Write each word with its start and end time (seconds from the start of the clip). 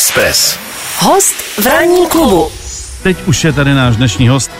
Express. 0.00 0.58
Host 0.98 1.34
v 1.58 1.66
ranní 1.66 2.06
klubu. 2.06 2.50
Teď 3.02 3.16
už 3.26 3.44
je 3.44 3.52
tady 3.52 3.74
náš 3.74 3.96
dnešní 3.96 4.28
host, 4.28 4.50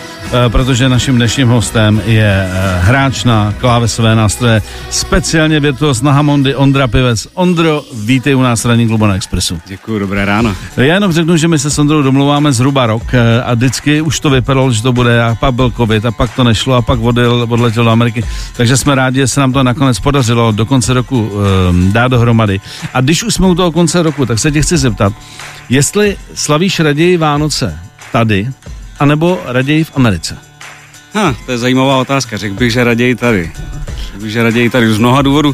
protože 0.49 0.89
naším 0.89 1.17
dnešním 1.17 1.49
hostem 1.49 2.03
je 2.07 2.49
eh, 2.51 2.79
hráč 2.81 3.25
na 3.25 3.55
klávesové 3.59 4.15
nástroje, 4.15 4.63
speciálně 4.91 5.61
virtuos 5.61 6.03
na 6.03 6.13
Hamondy 6.13 6.55
Ondra 6.55 6.89
Pivec. 6.89 7.29
Ondro, 7.35 7.85
vítej 8.05 8.37
u 8.37 8.43
nás 8.43 8.65
ranní 8.65 8.89
klubu 8.89 9.07
na 9.07 9.15
Expressu. 9.15 9.61
Děkuji, 9.67 9.99
dobré 9.99 10.25
ráno. 10.25 10.57
Já 10.77 10.95
jenom 10.95 11.13
řeknu, 11.13 11.37
že 11.37 11.49
my 11.49 11.59
se 11.59 11.71
s 11.71 11.79
Ondrou 11.79 12.03
domluváme 12.03 12.53
zhruba 12.53 12.87
rok 12.87 13.15
eh, 13.15 13.43
a 13.43 13.55
vždycky 13.55 14.01
už 14.01 14.21
to 14.21 14.31
vypadalo, 14.31 14.73
že 14.73 14.83
to 14.83 14.93
bude 14.93 15.23
a 15.25 15.35
pak 15.35 15.55
byl 15.55 15.71
covid 15.71 16.07
a 16.07 16.11
pak 16.11 16.35
to 16.35 16.45
nešlo 16.45 16.75
a 16.75 16.83
pak 16.83 17.01
odjel, 17.01 17.47
odletěl 17.49 17.85
do 17.85 17.91
Ameriky. 17.91 18.25
Takže 18.57 18.77
jsme 18.77 18.95
rádi, 18.95 19.21
že 19.21 19.29
se 19.29 19.41
nám 19.41 19.53
to 19.53 19.63
nakonec 19.63 20.01
podařilo 20.01 20.53
do 20.53 20.67
konce 20.67 20.95
roku 20.95 21.21
um, 21.21 21.93
dát 21.93 22.09
dohromady. 22.09 22.61
A 22.95 23.01
když 23.01 23.25
už 23.25 23.35
jsme 23.35 23.47
u 23.47 23.55
toho 23.55 23.73
konce 23.73 24.03
roku, 24.03 24.27
tak 24.27 24.39
se 24.39 24.51
tě 24.51 24.63
chci 24.63 24.79
zeptat, 24.79 25.13
jestli 25.69 26.17
slavíš 26.35 26.81
raději 26.81 27.17
Vánoce 27.17 27.79
tady, 28.13 28.49
anebo 29.01 29.41
raději 29.45 29.85
v 29.85 29.93
Americe? 29.95 30.39
Ha, 31.15 31.35
to 31.47 31.53
je 31.53 31.59
zajímavá 31.59 31.97
otázka. 31.97 32.37
Řekl 32.37 32.55
bych, 32.55 32.73
že 32.73 32.85
raději 32.85 33.15
tady. 33.15 33.53
Řekl 34.07 34.23
bych, 34.23 34.33
že 34.33 34.43
raději 34.43 34.71
tady. 34.71 34.93
Z 34.93 34.99
mnoha 34.99 35.23
důvodů. 35.23 35.53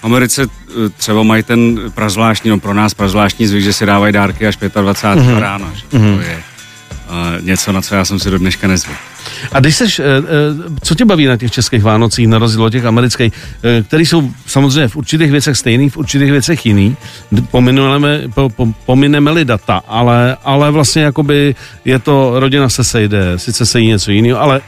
V 0.00 0.04
Americe 0.04 0.42
eh, 0.42 0.88
třeba 0.88 1.22
mají 1.22 1.42
ten 1.42 1.80
prazvláštní, 1.94 2.50
no 2.50 2.60
pro 2.60 2.74
nás 2.74 2.94
prazvláštní 2.94 3.46
zvyk, 3.46 3.64
že 3.64 3.72
si 3.72 3.86
dávají 3.86 4.12
dárky 4.12 4.46
až 4.46 4.56
25. 4.56 5.26
Mm-hmm. 5.26 5.38
ráno. 5.38 5.72
Že 5.74 5.98
mm-hmm. 5.98 6.16
To 6.16 6.22
je 6.22 6.42
něco, 7.40 7.72
na 7.72 7.82
co 7.82 7.94
já 7.94 8.04
jsem 8.04 8.18
si 8.18 8.30
do 8.30 8.38
dneška 8.38 8.68
nezvyk. 8.68 8.96
A 9.52 9.60
když 9.60 9.76
seš, 9.76 10.00
co 10.82 10.94
tě 10.94 11.04
baví 11.04 11.26
na 11.26 11.36
těch 11.36 11.52
českých 11.52 11.82
Vánocích, 11.82 12.28
na 12.28 12.38
rozdíl 12.38 12.64
od 12.64 12.70
těch 12.70 12.84
amerických, 12.84 13.32
které 13.86 14.02
jsou 14.02 14.30
samozřejmě 14.46 14.88
v 14.88 14.96
určitých 14.96 15.30
věcech 15.30 15.56
stejný, 15.56 15.90
v 15.90 15.96
určitých 15.96 16.30
věcech 16.30 16.66
jiný, 16.66 16.96
pomineme, 17.50 18.22
po, 18.34 18.48
po, 18.48 18.66
pomineme-li 18.86 19.44
data, 19.44 19.82
ale, 19.88 20.36
ale 20.44 20.70
vlastně 20.70 21.02
jakoby 21.02 21.54
je 21.84 21.98
to, 21.98 22.40
rodina 22.40 22.68
se 22.68 22.84
sejde, 22.84 23.38
sice 23.38 23.66
se 23.66 23.80
jí 23.80 23.86
něco 23.86 24.10
jiného, 24.10 24.40
ale 24.40 24.60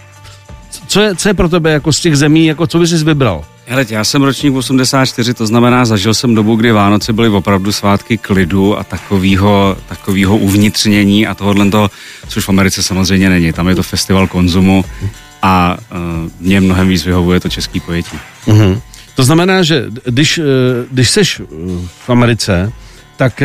co 0.87 1.01
je, 1.01 1.15
co 1.15 1.29
je 1.29 1.35
pro 1.35 1.49
tebe 1.49 1.73
jako 1.73 1.93
z 1.93 2.01
těch 2.01 2.17
zemí, 2.17 2.47
jako 2.47 2.67
co 2.67 2.79
bys 2.79 2.91
jsi 2.91 3.05
vybral? 3.05 3.45
Hele, 3.67 3.87
já 3.89 4.05
jsem 4.05 4.23
ročník 4.23 4.55
84, 4.55 5.35
to 5.35 5.47
znamená, 5.47 5.85
zažil 5.85 6.15
jsem 6.15 6.35
dobu, 6.35 6.57
kdy 6.57 6.73
Vánoce 6.73 7.13
byly 7.13 7.29
opravdu 7.29 7.73
svátky 7.73 8.19
klidu 8.19 8.79
a 8.79 8.85
takového 8.85 9.77
takovýho 9.89 10.37
uvnitřnění 10.37 11.27
a 11.27 11.35
tohohle 11.35 11.71
toho, 11.71 11.91
což 12.29 12.45
v 12.45 12.49
Americe 12.49 12.83
samozřejmě 12.83 13.31
není. 13.31 13.53
Tam 13.53 13.69
je 13.69 13.75
to 13.75 13.83
festival 13.83 14.27
konzumu 14.27 14.85
a 15.43 15.77
uh, 15.91 15.99
mě 16.41 16.61
mnohem 16.61 16.89
víc 16.89 17.05
vyhovuje 17.05 17.41
to 17.41 17.49
český 17.49 17.81
pojetí. 17.81 18.19
Mm-hmm. 18.47 18.81
To 19.15 19.25
znamená, 19.25 19.63
že 19.63 19.87
když, 20.05 20.41
když 20.91 21.11
seš 21.11 21.43
v 22.07 22.11
Americe, 22.11 22.73
tak 23.17 23.43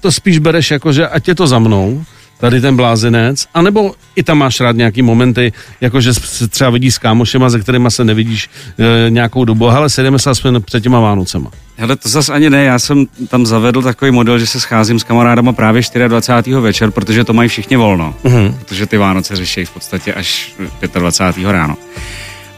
to 0.00 0.12
spíš 0.12 0.38
bereš 0.38 0.70
jako, 0.70 0.92
že 0.92 1.08
ať 1.08 1.28
je 1.28 1.34
to 1.34 1.46
za 1.46 1.58
mnou, 1.58 2.04
tady 2.44 2.60
ten 2.60 2.76
blázinec, 2.76 3.46
anebo 3.54 3.94
i 4.16 4.22
tam 4.22 4.38
máš 4.38 4.60
rád 4.60 4.76
nějaký 4.76 5.02
momenty, 5.02 5.52
jakože 5.80 6.14
se 6.14 6.48
třeba 6.48 6.70
vidíš 6.70 6.94
s 6.94 6.98
kámošema, 6.98 7.50
se 7.50 7.60
kterými 7.60 7.90
se 7.90 8.04
nevidíš 8.04 8.50
e, 8.78 9.10
nějakou 9.10 9.44
dobu, 9.44 9.68
ale 9.68 9.88
sedeme 9.88 10.18
se 10.18 10.30
aspoň 10.30 10.62
před 10.62 10.82
těma 10.82 11.00
Vánocema. 11.00 11.50
Hele, 11.76 11.96
to 11.96 12.08
zase 12.08 12.32
ani 12.32 12.50
ne, 12.50 12.64
já 12.64 12.78
jsem 12.78 13.06
tam 13.28 13.46
zavedl 13.46 13.82
takový 13.82 14.10
model, 14.10 14.38
že 14.38 14.46
se 14.46 14.60
scházím 14.60 14.98
s 14.98 15.04
kamarádama 15.04 15.52
právě 15.52 15.82
24. 16.08 16.56
večer, 16.60 16.90
protože 16.90 17.24
to 17.24 17.32
mají 17.32 17.48
všichni 17.48 17.76
volno, 17.76 18.14
uh-huh. 18.24 18.54
protože 18.58 18.86
ty 18.86 18.96
Vánoce 18.96 19.36
řeší 19.36 19.64
v 19.64 19.70
podstatě 19.70 20.14
až 20.14 20.54
25. 20.94 21.52
ráno. 21.52 21.76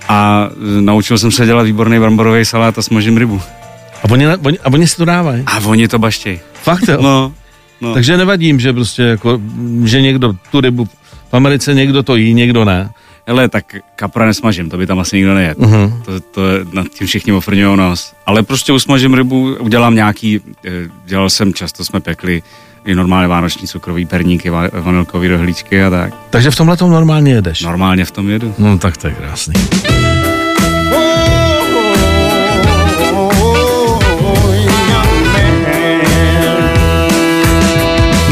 A 0.09 0.49
e, 0.79 0.81
naučil 0.81 1.19
jsem 1.19 1.31
se 1.31 1.47
dělat 1.47 1.63
výborný 1.63 1.99
bramborový 1.99 2.45
salát 2.45 2.79
a 2.79 2.83
smažím 2.83 3.17
rybu. 3.17 3.43
A 4.03 4.11
oni, 4.11 4.27
oni, 4.27 4.59
a 4.59 4.67
oni 4.67 4.87
si 4.87 4.97
to 4.97 5.05
dávají? 5.05 5.43
A 5.47 5.59
oni 5.59 5.89
to 5.89 5.99
baštějí. 5.99 6.41
Fakt 6.63 6.89
jo? 6.89 6.99
No, 7.01 7.33
No. 7.81 7.95
Takže 7.95 8.17
nevadím, 8.17 8.61
že 8.61 8.73
prostě 8.73 9.03
jako, 9.03 9.41
že 9.85 10.01
někdo 10.01 10.35
tu 10.51 10.61
rybu 10.61 10.85
v 11.31 11.35
Americe 11.35 11.75
někdo 11.75 12.03
to 12.03 12.17
jí, 12.17 12.35
někdo 12.35 12.65
ne. 12.65 12.91
Hele, 13.27 13.49
tak 13.49 13.77
kapra 13.97 14.27
nesmažím, 14.27 14.71
to 14.71 14.79
by 14.79 14.87
tam 14.87 14.99
asi 14.99 15.17
nikdo 15.17 15.35
nejet. 15.35 15.59
Uh-huh. 15.59 16.03
To, 16.05 16.21
to 16.21 16.41
nad 16.73 16.89
tím 16.89 17.07
všichni 17.07 17.33
ofrňují 17.33 17.77
nos. 17.77 18.13
Ale 18.27 18.43
prostě 18.43 18.73
usmažím 18.73 19.15
rybu, 19.15 19.57
udělám 19.61 19.95
nějaký, 19.95 20.41
eh, 20.67 20.71
dělal 21.07 21.31
jsem, 21.31 21.55
často 21.55 21.85
jsme 21.85 22.01
pekli 22.01 22.43
i 22.85 22.95
normálně 22.95 23.29
vánoční 23.29 23.69
cukrový 23.69 24.07
perníky, 24.07 24.51
vanilkový 24.73 25.29
rohlíčky 25.29 25.83
a 25.83 25.91
tak. 25.91 26.15
Takže 26.31 26.51
v 26.51 26.57
tomhle 26.57 26.77
tom 26.77 26.91
normálně 26.91 27.33
jedeš? 27.33 27.63
Normálně 27.63 28.05
v 28.05 28.11
tom 28.11 28.31
jedu. 28.31 28.55
No 28.59 28.79
tak 28.79 28.97
to 28.97 29.07
je 29.07 29.15
krásný. 29.15 29.55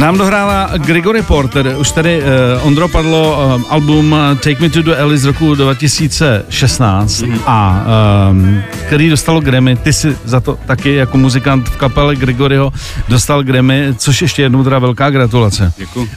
Nám 0.04 0.18
dohrála 0.18 0.70
Gregory 0.76 1.22
Porter, 1.22 1.74
už 1.78 1.92
tady 1.92 2.22
uh, 2.22 2.66
Ondro 2.66 2.88
padlo 2.88 3.46
uh, 3.56 3.62
album 3.72 4.16
Take 4.34 4.60
Me 4.60 4.70
to 4.70 4.82
the 4.82 4.96
Alley 4.96 5.18
z 5.18 5.24
roku 5.24 5.54
2016 5.54 7.22
mm-hmm. 7.22 7.40
a 7.46 7.84
um, 8.30 8.62
který 8.86 9.10
dostalo 9.10 9.40
Grammy, 9.40 9.76
ty 9.76 9.92
si 9.92 10.16
za 10.24 10.40
to 10.40 10.58
taky 10.66 10.94
jako 10.94 11.18
muzikant 11.18 11.68
v 11.68 11.76
kapele 11.76 12.16
Gregoryho 12.16 12.72
dostal 13.08 13.42
Grammy, 13.42 13.94
což 13.98 14.22
ještě 14.22 14.42
jednou 14.42 14.64
teda 14.64 14.78
velká 14.78 15.10
gratulace. 15.10 15.72
Děkuji. 15.76 16.00
Uh, 16.00 16.08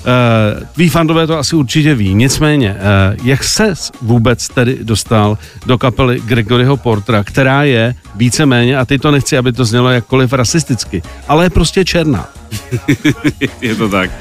tví 0.75 0.89
fandové 0.89 1.27
to 1.27 1.37
asi 1.37 1.55
určitě 1.55 1.95
ví, 1.95 2.13
nicméně, 2.13 2.71
uh, 2.71 3.25
jak 3.27 3.43
se 3.43 3.73
vůbec 4.01 4.47
tedy 4.47 4.77
dostal 4.83 5.37
do 5.65 5.77
kapely 5.77 6.21
Gregoryho 6.25 6.77
Portera, 6.77 7.23
která 7.23 7.63
je 7.63 7.95
víceméně, 8.15 8.77
a 8.77 8.85
teď 8.85 9.01
to 9.01 9.11
nechci, 9.11 9.37
aby 9.37 9.51
to 9.51 9.65
znělo 9.65 9.89
jakkoliv 9.89 10.33
rasisticky, 10.33 11.01
ale 11.27 11.45
je 11.45 11.49
prostě 11.49 11.85
černá. 11.85 12.29
je 13.61 13.75
to 13.75 13.89
tak. 13.89 14.11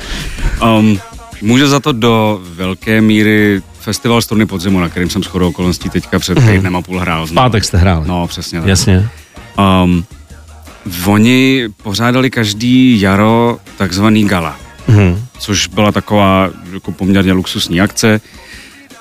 Um, 0.62 1.00
může 1.42 1.68
za 1.68 1.80
to 1.80 1.92
do 1.92 2.40
velké 2.42 3.00
míry 3.00 3.62
festival 3.80 4.22
Struny 4.22 4.46
podzimu, 4.46 4.80
na 4.80 4.88
kterým 4.88 5.10
jsem 5.10 5.22
shodou 5.22 5.48
okolností 5.48 5.90
teďka 5.90 6.18
před 6.18 6.38
mm-hmm. 6.38 6.52
týdnem 6.52 6.76
a 6.76 6.82
půl 6.82 6.98
hrál. 6.98 7.26
V 7.26 7.32
pátek 7.32 7.64
jste 7.64 7.78
hráli. 7.78 8.08
No, 8.08 8.26
přesně 8.26 8.60
tak. 8.60 8.68
Jasně. 8.68 9.08
Um, 9.84 10.04
oni 11.06 11.68
pořádali 11.82 12.30
každý 12.30 13.00
jaro 13.00 13.58
takzvaný 13.76 14.24
gala, 14.24 14.56
mm-hmm. 14.88 15.18
což 15.38 15.66
byla 15.66 15.92
taková 15.92 16.50
jako 16.72 16.92
poměrně 16.92 17.32
luxusní 17.32 17.80
akce 17.80 18.20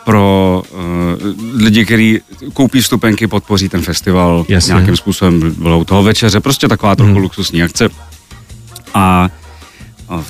pro 0.05 0.63
uh, 0.71 1.61
lidi, 1.63 1.85
kteří 1.85 2.19
koupí 2.53 2.81
vstupenky, 2.81 3.27
podpoří 3.27 3.69
ten 3.69 3.81
festival 3.81 4.45
Jasně. 4.47 4.73
nějakým 4.73 4.97
způsobem. 4.97 5.55
Bylo 5.57 5.79
u 5.79 5.83
toho 5.83 6.03
večeře, 6.03 6.39
prostě 6.39 6.67
taková 6.67 6.95
trochu 6.95 7.11
mm. 7.11 7.17
luxusní 7.17 7.63
akce. 7.63 7.89
A 8.95 9.29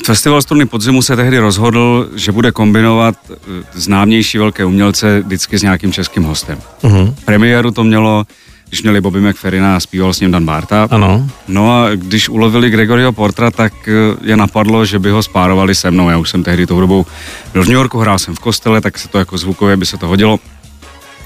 Festival 0.06 0.42
Struny 0.42 0.66
podzimu 0.66 1.02
se 1.02 1.16
tehdy 1.16 1.40
rozhodl, 1.40 2.10
že 2.16 2.32
bude 2.32 2.52
kombinovat 2.52 3.16
e, 3.32 3.36
známější 3.74 4.38
velké 4.38 4.66
umělce 4.66 5.22
vždycky 5.22 5.58
s 5.58 5.62
nějakým 5.62 5.92
českým 5.92 6.24
hostem. 6.24 6.58
Uh-huh. 6.82 7.14
Premiéru 7.26 7.72
to 7.72 7.84
mělo, 7.84 8.26
když 8.70 8.82
měli 8.82 9.02
Bobby 9.02 9.22
McFerrina 9.22 9.76
a 9.76 9.80
zpíval 9.80 10.14
s 10.14 10.20
ním 10.20 10.32
Dan 10.32 10.46
Barta. 10.46 10.88
Ano. 10.92 11.30
No 11.48 11.74
a 11.74 11.90
když 11.96 12.30
ulovili 12.30 12.70
Gregorio 12.70 13.12
Portra, 13.12 13.52
tak 13.52 13.88
e, 13.88 13.92
je 14.22 14.38
napadlo, 14.38 14.86
že 14.86 15.00
by 15.00 15.10
ho 15.10 15.24
spárovali 15.24 15.76
se 15.76 15.92
mnou. 15.92 16.10
Já 16.10 16.18
už 16.18 16.30
jsem 16.30 16.44
tehdy 16.44 16.68
tou 16.68 16.80
dobou 16.80 17.06
byl 17.54 17.64
v 17.64 17.68
New 17.68 17.76
Yorku, 17.76 18.00
hrál 18.00 18.20
jsem 18.20 18.36
v 18.36 18.40
kostele, 18.40 18.82
tak 18.82 18.98
se 18.98 19.08
to 19.08 19.20
jako 19.20 19.38
zvukově 19.38 19.78
by 19.78 19.86
se 19.86 19.98
to 19.98 20.08
hodilo. 20.08 20.40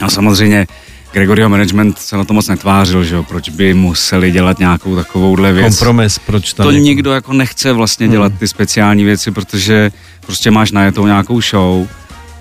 A 0.01 0.09
samozřejmě 0.09 0.67
Gregorio 1.11 1.49
Management 1.49 1.97
se 1.97 2.17
na 2.17 2.23
to 2.23 2.33
moc 2.33 2.47
netvářil, 2.47 3.03
že 3.03 3.15
jo, 3.15 3.23
proč 3.23 3.49
by 3.49 3.73
museli 3.73 4.31
dělat 4.31 4.59
nějakou 4.59 4.95
takovouhle 4.95 5.53
věc. 5.53 5.77
Kompromis, 5.77 6.19
proč 6.19 6.53
to? 6.53 6.63
To 6.63 6.71
nikdo 6.71 7.11
jako 7.11 7.33
nechce 7.33 7.73
vlastně 7.73 8.05
hmm. 8.05 8.11
dělat 8.11 8.33
ty 8.39 8.47
speciální 8.47 9.03
věci, 9.03 9.31
protože 9.31 9.91
prostě 10.25 10.51
máš 10.51 10.71
najetou 10.71 11.05
nějakou 11.05 11.41
show, 11.41 11.87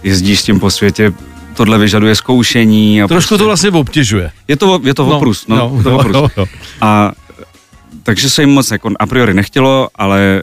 jezdíš 0.03 0.41
s 0.41 0.43
tím 0.43 0.61
po 0.61 0.71
světě, 0.71 1.13
tohle 1.55 1.79
vyžaduje 1.79 2.15
zkoušení. 2.15 3.03
A 3.03 3.09
Trošku 3.09 3.29
prostě, 3.29 3.43
to 3.43 3.47
vlastně 3.47 3.71
obtěžuje. 3.71 4.31
Je 4.49 4.57
to, 4.57 4.81
je 4.85 4.95
to 4.95 5.07
no, 5.07 5.17
oprus, 5.17 5.47
no, 5.47 5.57
no, 5.57 5.83
to 5.83 5.97
oprus. 5.97 6.15
No, 6.15 6.29
no. 6.37 6.45
A 6.81 7.13
takže 8.03 8.31
se 8.31 8.43
jim 8.43 8.51
moc 8.51 8.71
jako 8.71 8.91
a 8.99 9.07
priori 9.07 9.35
nechtělo, 9.35 9.89
ale 9.95 10.43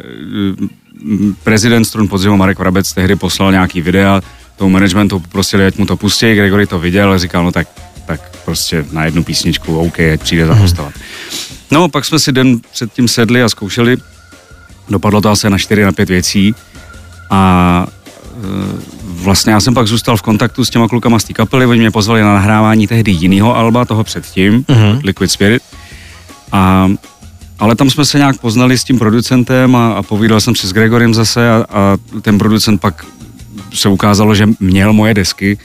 mm, 1.04 1.36
prezident 1.44 1.86
strun 1.86 2.08
podzimu 2.08 2.38
Marek 2.38 2.60
Vrabec 2.60 2.94
tehdy 2.94 3.16
poslal 3.16 3.52
nějaký 3.52 3.82
videa, 3.82 4.22
tomu 4.58 4.70
managementu 4.70 5.20
poprosili, 5.20 5.66
ať 5.66 5.78
mu 5.78 5.86
to 5.86 5.98
pustí, 5.98 6.36
Gregory 6.36 6.68
to 6.68 6.80
viděl 6.80 7.12
a 7.12 7.18
říkal, 7.18 7.44
no 7.44 7.52
tak 7.52 7.68
tak 8.06 8.38
prostě 8.46 8.86
na 8.92 9.06
jednu 9.06 9.24
písničku, 9.24 9.80
OK, 9.80 10.00
ať 10.00 10.22
přijde 10.22 10.46
zahostovat. 10.46 10.94
No, 11.72 11.90
pak 11.90 12.06
jsme 12.06 12.20
si 12.20 12.32
den 12.32 12.60
předtím 12.74 13.08
sedli 13.08 13.44
a 13.44 13.50
zkoušeli. 13.50 13.98
Dopadlo 14.90 15.22
to 15.22 15.30
asi 15.30 15.50
na 15.50 15.58
4 15.58 15.84
na 15.84 15.92
5 15.92 16.10
věcí. 16.10 16.56
A 17.30 17.88
e, 17.88 18.96
vlastně 19.04 19.54
já 19.54 19.60
jsem 19.60 19.74
pak 19.74 19.88
zůstal 19.88 20.18
v 20.18 20.22
kontaktu 20.22 20.66
s 20.66 20.70
těma 20.70 20.88
klukama 20.88 21.20
z 21.20 21.24
té 21.24 21.34
kapely, 21.34 21.66
oni 21.66 21.80
mě 21.80 21.92
pozvali 21.92 22.22
na 22.22 22.34
nahrávání 22.34 22.88
tehdy 22.88 23.12
jiného 23.12 23.56
alba, 23.56 23.86
toho 23.86 24.04
předtím, 24.04 24.64
uh-huh. 24.64 25.00
Liquid 25.04 25.32
Spirit. 25.32 25.64
A, 26.52 26.90
ale 27.60 27.76
tam 27.76 27.90
jsme 27.90 28.06
se 28.06 28.18
nějak 28.18 28.38
poznali 28.38 28.78
s 28.78 28.84
tím 28.84 29.00
producentem 29.00 29.76
a, 29.76 29.94
a 29.94 30.04
povídal 30.04 30.42
jsem 30.42 30.56
si 30.56 30.68
s 30.68 30.74
Gregorem 30.74 31.14
zase 31.14 31.50
a, 31.50 31.66
a 31.70 31.98
ten 32.22 32.38
producent 32.38 32.82
pak 32.82 33.06
se 33.74 33.90
ukázalo, 33.90 34.36
že 34.36 34.50
měl 34.60 34.94
moje 34.94 35.14
desky 35.14 35.58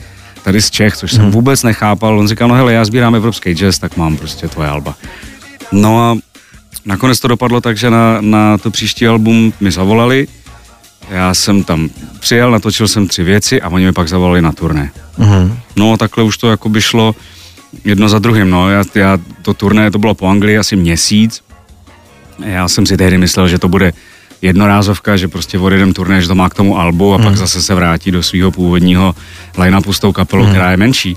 tady 0.42 0.62
z 0.62 0.70
Čech, 0.70 0.96
což 0.96 1.12
jsem 1.12 1.22
hmm. 1.22 1.31
vůbec 1.31 1.62
nechápal. 1.62 2.19
On 2.19 2.28
říkal, 2.28 2.48
no 2.48 2.54
hele, 2.54 2.72
já 2.72 2.84
sbírám 2.84 3.14
evropský 3.14 3.52
jazz, 3.52 3.78
tak 3.78 3.96
mám 3.96 4.16
prostě 4.16 4.48
tvoje 4.48 4.69
alba. 4.69 4.94
No 5.72 6.00
a 6.02 6.16
nakonec 6.84 7.20
to 7.20 7.28
dopadlo 7.28 7.60
tak, 7.60 7.76
že 7.76 7.90
na, 7.90 8.20
na 8.20 8.58
to 8.58 8.70
příští 8.70 9.06
album 9.06 9.52
mi 9.60 9.70
zavolali, 9.70 10.28
já 11.10 11.34
jsem 11.34 11.64
tam 11.64 11.90
přijel, 12.20 12.50
natočil 12.50 12.88
jsem 12.88 13.08
tři 13.08 13.22
věci 13.22 13.62
a 13.62 13.69
oni 13.69 13.84
mi 13.84 13.92
pak 13.92 14.08
zavolali 14.08 14.42
na 14.42 14.52
turné. 14.52 14.90
Uh-huh. 15.19 15.56
No 15.76 15.92
a 15.92 15.96
takhle 15.96 16.25
už 16.25 16.38
to 16.38 16.50
jako 16.50 16.69
by 16.69 16.82
šlo 16.82 17.14
jedno 17.84 18.08
za 18.08 18.19
druhým, 18.19 18.50
no. 18.50 18.70
Já, 18.70 18.84
já, 18.94 19.19
to 19.42 19.54
turné, 19.54 19.90
to 19.90 19.98
bylo 19.98 20.14
po 20.14 20.26
Anglii 20.26 20.58
asi 20.58 20.76
měsíc. 20.76 21.42
Já 22.44 22.69
jsem 22.69 22.87
si 22.87 22.96
tehdy 22.96 23.19
myslel, 23.19 23.48
že 23.48 23.58
to 23.58 23.69
bude 23.69 23.92
jednorázovka, 24.42 25.16
že 25.16 25.28
prostě 25.28 25.58
odjedem 25.58 25.92
turné, 25.92 26.22
že 26.22 26.28
to 26.28 26.34
má 26.34 26.48
k 26.48 26.54
tomu 26.54 26.78
albu 26.78 27.14
a 27.14 27.16
hmm. 27.16 27.25
pak 27.25 27.37
zase 27.37 27.62
se 27.62 27.75
vrátí 27.75 28.10
do 28.10 28.22
svého 28.22 28.50
původního 28.50 29.14
line-upu 29.58 29.92
s 29.92 30.00
tou 30.00 30.12
kapelou, 30.12 30.42
hmm. 30.42 30.52
která 30.52 30.70
je 30.70 30.76
menší. 30.76 31.16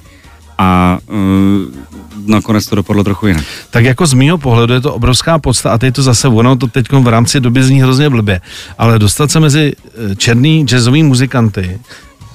A 0.57 0.97
uh, 1.07 1.17
nakonec 2.25 2.67
to 2.67 2.75
dopadlo 2.75 3.03
trochu 3.03 3.27
jinak. 3.27 3.43
Tak 3.69 3.85
jako 3.85 4.05
z 4.05 4.13
mýho 4.13 4.37
pohledu 4.37 4.73
je 4.73 4.81
to 4.81 4.93
obrovská 4.93 5.39
podsta 5.39 5.71
a 5.73 5.77
teď 5.77 5.95
to 5.95 6.03
zase 6.03 6.27
ono 6.27 6.55
to 6.55 6.67
teď 6.67 6.91
v 6.91 7.07
rámci 7.07 7.39
doby 7.39 7.63
zní 7.63 7.81
hrozně 7.81 8.09
blbě, 8.09 8.41
ale 8.77 8.99
dostat 8.99 9.31
se 9.31 9.39
mezi 9.39 9.73
eh, 10.11 10.15
černý 10.15 10.65
jazzový 10.65 11.03
muzikanty, 11.03 11.79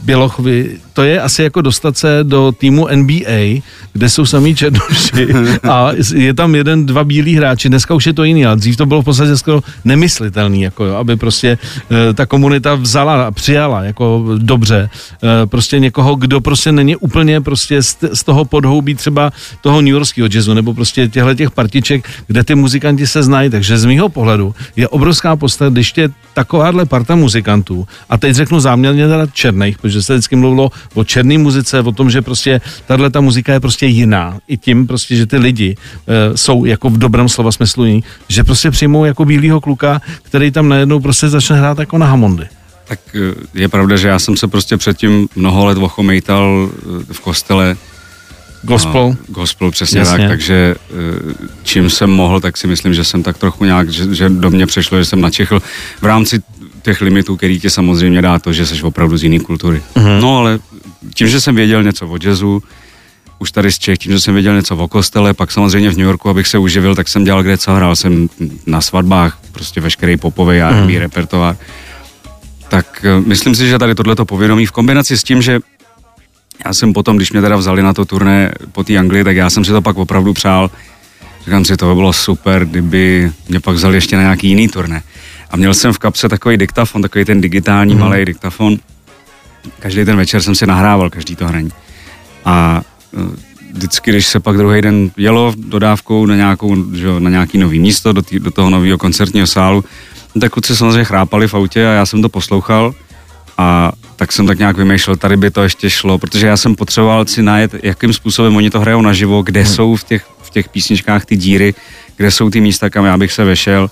Bělochovi, 0.03 0.79
to 0.93 1.03
je 1.03 1.21
asi 1.21 1.43
jako 1.43 1.61
dostat 1.61 1.97
se 1.97 2.19
do 2.23 2.53
týmu 2.53 2.89
NBA, 2.95 3.62
kde 3.93 4.09
jsou 4.09 4.27
samý 4.27 4.55
černoši 4.55 5.29
a 5.71 5.91
je 6.15 6.35
tam 6.35 6.55
jeden, 6.55 6.87
dva 6.87 7.05
bílí 7.05 7.35
hráči, 7.37 7.69
dneska 7.69 7.95
už 7.95 8.06
je 8.06 8.12
to 8.12 8.25
jiný, 8.25 8.47
ale 8.47 8.56
dřív 8.56 8.77
to 8.77 8.87
bylo 8.87 9.03
v 9.03 9.05
podstatě 9.05 9.37
skoro 9.37 9.61
nemyslitelný, 9.85 10.62
jako 10.62 10.85
jo, 10.85 10.95
aby 10.95 11.17
prostě 11.17 11.59
e, 11.91 12.15
ta 12.15 12.27
komunita 12.27 12.75
vzala 12.75 13.27
a 13.27 13.31
přijala 13.31 13.85
jako 13.85 14.25
dobře. 14.39 14.91
E, 15.23 15.47
prostě 15.47 15.79
někoho, 15.79 16.17
kdo 16.17 16.41
prostě 16.41 16.73
není 16.73 16.97
úplně 16.97 17.41
prostě 17.41 17.83
z, 17.83 17.97
z 18.12 18.25
toho 18.25 18.45
podhoubí 18.45 18.95
třeba 18.95 19.33
toho 19.61 19.81
New 19.81 19.93
Yorkského 19.93 20.29
jazzu, 20.35 20.55
nebo 20.55 20.75
prostě 20.75 21.09
těchto 21.09 21.35
těch 21.35 21.50
partiček, 21.50 22.09
kde 22.27 22.45
ty 22.45 22.55
muzikanti 22.55 23.06
se 23.06 23.23
znají, 23.23 23.50
takže 23.50 23.79
z 23.79 23.85
mýho 23.85 24.09
pohledu 24.09 24.55
je 24.77 24.89
obrovská 24.89 25.37
podstata, 25.37 25.71
když 25.71 25.93
je 25.97 26.09
takováhle 26.35 26.87
parta 26.87 27.17
muzikantů, 27.17 27.87
a 28.11 28.19
teď 28.19 28.35
řeknu 28.35 28.61
záměrně 28.61 29.09
teda 29.09 29.27
černých, 29.27 29.79
protože 29.88 30.02
se 30.02 30.14
vždycky 30.14 30.37
mluvilo 30.37 30.70
o 30.94 31.05
černé 31.05 31.38
muzice, 31.38 31.81
o 31.81 31.93
tom, 31.93 32.11
že 32.11 32.23
prostě 32.23 32.61
tahle 32.87 33.11
ta 33.11 33.20
muzika 33.20 33.52
je 33.52 33.61
prostě 33.61 33.87
jiná. 33.87 34.38
I 34.49 34.56
tím 34.56 34.87
prostě, 34.87 35.17
že 35.17 35.26
ty 35.26 35.37
lidi 35.37 35.76
e, 36.06 36.37
jsou 36.37 36.64
jako 36.64 36.90
v 36.90 36.99
dobrém 36.99 37.29
slova 37.29 37.52
smyslu 37.52 37.85
jiní, 37.85 38.05
že 38.29 38.44
prostě 38.44 38.70
přijmou 38.70 39.05
jako 39.05 39.25
bílýho 39.25 39.61
kluka, 39.61 40.00
který 40.23 40.50
tam 40.50 40.69
najednou 40.69 41.00
prostě 41.00 41.29
začne 41.29 41.56
hrát 41.56 41.79
jako 41.79 41.99
na 41.99 42.06
hamondy. 42.06 42.46
Tak 42.88 42.99
eh, 43.14 43.35
je 43.55 43.69
pravda, 43.69 43.96
že 43.96 44.08
já 44.08 44.19
jsem 44.19 44.37
se 44.37 44.49
prostě 44.49 44.76
předtím 44.76 45.29
mnoho 45.37 45.67
let 45.67 45.79
ochomejtal 45.79 46.69
eh, 46.69 47.12
v 47.12 47.20
kostele 47.20 47.76
Gospel. 48.62 49.08
No, 49.08 49.17
gospel, 49.29 49.70
přesně 49.70 49.99
Jasně. 49.99 50.19
tak, 50.19 50.29
takže 50.29 50.75
čím 51.62 51.90
jsem 51.90 52.11
mohl, 52.11 52.40
tak 52.40 52.56
si 52.56 52.67
myslím, 52.67 52.94
že 52.94 53.05
jsem 53.05 53.23
tak 53.23 53.38
trochu 53.38 53.64
nějak, 53.64 53.90
že, 53.90 54.14
že 54.14 54.29
do 54.29 54.50
mě 54.50 54.67
přešlo, 54.67 54.99
že 54.99 55.05
jsem 55.05 55.20
načechl 55.20 55.62
v 56.00 56.05
rámci 56.05 56.43
těch 56.88 57.00
limitů, 57.00 57.37
který 57.37 57.61
ti 57.61 57.70
samozřejmě 57.70 58.23
dá 58.23 58.38
to, 58.38 58.52
že 58.52 58.67
jsi 58.67 58.82
opravdu 58.82 59.17
z 59.17 59.23
jiné 59.23 59.38
kultury. 59.38 59.82
Mm-hmm. 59.94 60.20
No 60.20 60.38
ale 60.38 60.58
tím, 61.14 61.29
že 61.29 61.40
jsem 61.40 61.55
věděl 61.55 61.82
něco 61.82 62.08
o 62.08 62.17
jazzu, 62.17 62.62
už 63.38 63.52
tady 63.52 63.73
z 63.73 63.79
Čech, 63.79 63.99
tím, 63.99 64.12
že 64.12 64.20
jsem 64.20 64.35
věděl 64.35 64.56
něco 64.56 64.76
o 64.76 64.88
kostele, 64.88 65.35
pak 65.35 65.52
samozřejmě 65.52 65.90
v 65.90 65.96
New 65.96 66.06
Yorku, 66.06 66.31
abych 66.31 66.46
se 66.46 66.58
uživil, 66.58 66.94
tak 66.94 67.08
jsem 67.08 67.25
dělal 67.25 67.43
kde 67.43 67.58
co, 67.58 67.75
hrál 67.75 67.96
jsem 67.96 68.29
na 68.67 68.81
svatbách, 68.81 69.38
prostě 69.52 69.81
veškerý 69.81 70.17
popový 70.17 70.62
a 70.62 70.70
mm. 70.70 70.96
repertoár. 70.96 71.56
Tak 72.69 73.05
uh, 73.05 73.26
myslím 73.26 73.55
si, 73.55 73.69
že 73.69 73.79
tady 73.79 73.94
tohleto 73.94 74.25
povědomí 74.25 74.67
v 74.67 74.73
kombinaci 74.73 75.19
s 75.19 75.23
tím, 75.23 75.43
že 75.43 75.61
já 76.64 76.75
jsem 76.75 76.93
potom, 76.93 77.17
když 77.17 77.32
mě 77.32 77.40
teda 77.40 77.56
vzali 77.56 77.82
na 77.82 77.93
to 77.93 78.05
turné 78.05 78.52
po 78.73 78.85
té 78.85 78.96
Anglii, 78.96 79.25
tak 79.25 79.37
já 79.37 79.50
jsem 79.50 79.64
si 79.64 79.70
to 79.70 79.82
pak 79.82 79.96
opravdu 79.96 80.32
přál. 80.32 80.70
Říkám 81.44 81.64
si, 81.64 81.76
to 81.76 81.88
by 81.88 81.94
bylo 81.94 82.12
super, 82.12 82.64
kdyby 82.64 83.32
mě 83.49 83.61
pak 83.61 83.76
vzali 83.76 83.96
ještě 83.96 84.17
na 84.17 84.23
nějaký 84.23 84.49
jiný 84.49 84.69
turné. 84.69 85.02
A 85.50 85.56
měl 85.56 85.75
jsem 85.75 85.93
v 85.93 85.99
kapse 85.99 86.29
takový 86.29 86.56
diktafon, 86.56 87.03
takový 87.03 87.25
ten 87.25 87.41
digitální 87.41 87.95
mm. 87.95 88.00
malý 88.00 88.25
diktafon. 88.25 88.77
Každý 89.79 90.05
ten 90.05 90.17
večer 90.17 90.43
jsem 90.43 90.55
si 90.55 90.67
nahrával 90.67 91.11
každý 91.11 91.37
to 91.37 91.47
hraní. 91.47 91.71
A 92.45 92.83
e, 93.15 93.49
vždycky, 93.73 94.11
když 94.11 94.27
se 94.27 94.41
pak 94.41 94.56
druhý 94.56 94.83
den 94.83 95.11
jelo 95.17 95.55
dodávkou 95.56 96.27
na, 96.27 96.37
nějakou, 96.37 96.95
že, 96.95 97.06
na 97.19 97.31
nějaký 97.31 97.59
nový 97.59 97.79
místo, 97.79 98.12
do, 98.12 98.23
tý, 98.23 98.39
do 98.39 98.50
toho 98.50 98.71
nového 98.71 98.99
koncertního 98.99 99.47
sálu, 99.47 99.85
no 100.35 100.41
tak 100.41 100.53
kluci 100.53 100.77
samozřejmě 100.77 101.05
chrápali 101.05 101.49
v 101.49 101.55
autě 101.55 101.89
a 101.89 101.91
já 101.93 102.06
jsem 102.06 102.23
to 102.23 102.29
poslouchal 102.29 102.95
a 103.59 103.93
tak 104.17 104.33
jsem 104.33 104.47
tak 104.47 104.59
nějak 104.59 104.77
vymýšlel, 104.77 105.17
tady 105.17 105.37
by 105.37 105.50
to 105.50 105.62
ještě 105.62 105.91
šlo, 105.91 106.19
protože 106.19 106.47
já 106.47 106.56
jsem 106.56 106.75
potřeboval 106.75 107.27
si 107.27 107.43
najet, 107.43 107.75
jakým 107.83 108.12
způsobem 108.12 108.56
oni 108.56 108.71
to 108.71 108.81
hrajou 108.81 109.03
naživo, 109.03 109.43
kde 109.43 109.62
hmm. 109.62 109.75
jsou 109.75 109.97
v 109.97 110.05
těch, 110.05 110.27
v 110.43 110.50
těch 110.50 110.69
písničkách 110.69 111.25
ty 111.25 111.37
díry, 111.37 111.75
kde 112.17 112.31
jsou 112.31 112.50
ty 112.50 112.61
místa, 112.61 112.91
kam 112.91 113.05
já 113.05 113.17
bych 113.17 113.33
se 113.33 113.45
vešel 113.45 113.91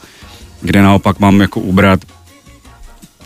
kde 0.61 0.83
naopak 0.83 1.21
mám 1.21 1.41
jako 1.41 1.61
ubrat 1.61 2.01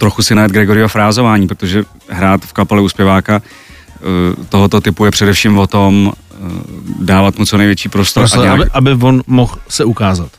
trochu 0.01 0.23
si 0.23 0.35
najet 0.35 0.53
Gregorio 0.53 0.89
frázování, 0.89 1.47
protože 1.47 1.85
hrát 2.09 2.45
v 2.45 2.53
kapele 2.53 2.89
zpěváka 2.89 3.43
eh, 3.43 4.47
tohoto 4.49 4.81
typu 4.81 5.05
je 5.05 5.11
především 5.11 5.59
o 5.59 5.67
tom 5.67 6.13
eh, 6.13 6.37
dávat 7.01 7.39
mu 7.39 7.45
co 7.45 7.57
největší 7.57 7.89
prostor. 7.89 8.21
Prostě, 8.21 8.39
a 8.39 8.43
nějak... 8.43 8.61
aby, 8.61 8.71
aby 8.73 9.05
on 9.05 9.23
mohl 9.27 9.55
se 9.69 9.85
ukázat. 9.85 10.31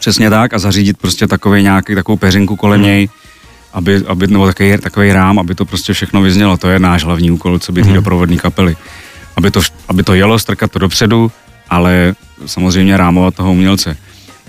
Přesně 0.00 0.30
tak 0.30 0.54
a 0.54 0.58
zařídit 0.58 0.98
prostě 0.98 1.26
takový 1.26 1.62
nějaký, 1.62 1.94
takovou 1.94 2.16
peřinku 2.16 2.56
kolem 2.56 2.80
hmm. 2.80 2.88
něj, 2.88 3.08
aby, 3.72 4.04
aby, 4.06 4.26
nebo 4.26 4.46
takový, 4.46 4.78
takový 4.78 5.12
rám, 5.12 5.38
aby 5.38 5.54
to 5.54 5.64
prostě 5.64 5.92
všechno 5.92 6.22
vyznělo. 6.22 6.56
To 6.56 6.68
je 6.68 6.78
náš 6.78 7.04
hlavní 7.04 7.30
úkol, 7.30 7.58
co 7.58 7.72
by 7.72 7.82
ty 7.82 7.86
hmm. 7.86 7.94
doprovodní 7.94 8.38
kapely. 8.38 8.76
Aby 9.36 9.50
to, 9.50 9.60
aby 9.88 10.02
to 10.02 10.14
jelo, 10.14 10.38
strkat 10.38 10.70
to 10.70 10.78
dopředu, 10.78 11.32
ale 11.70 12.14
samozřejmě 12.46 12.96
rámovat 12.96 13.34
toho 13.34 13.52
umělce. 13.52 13.96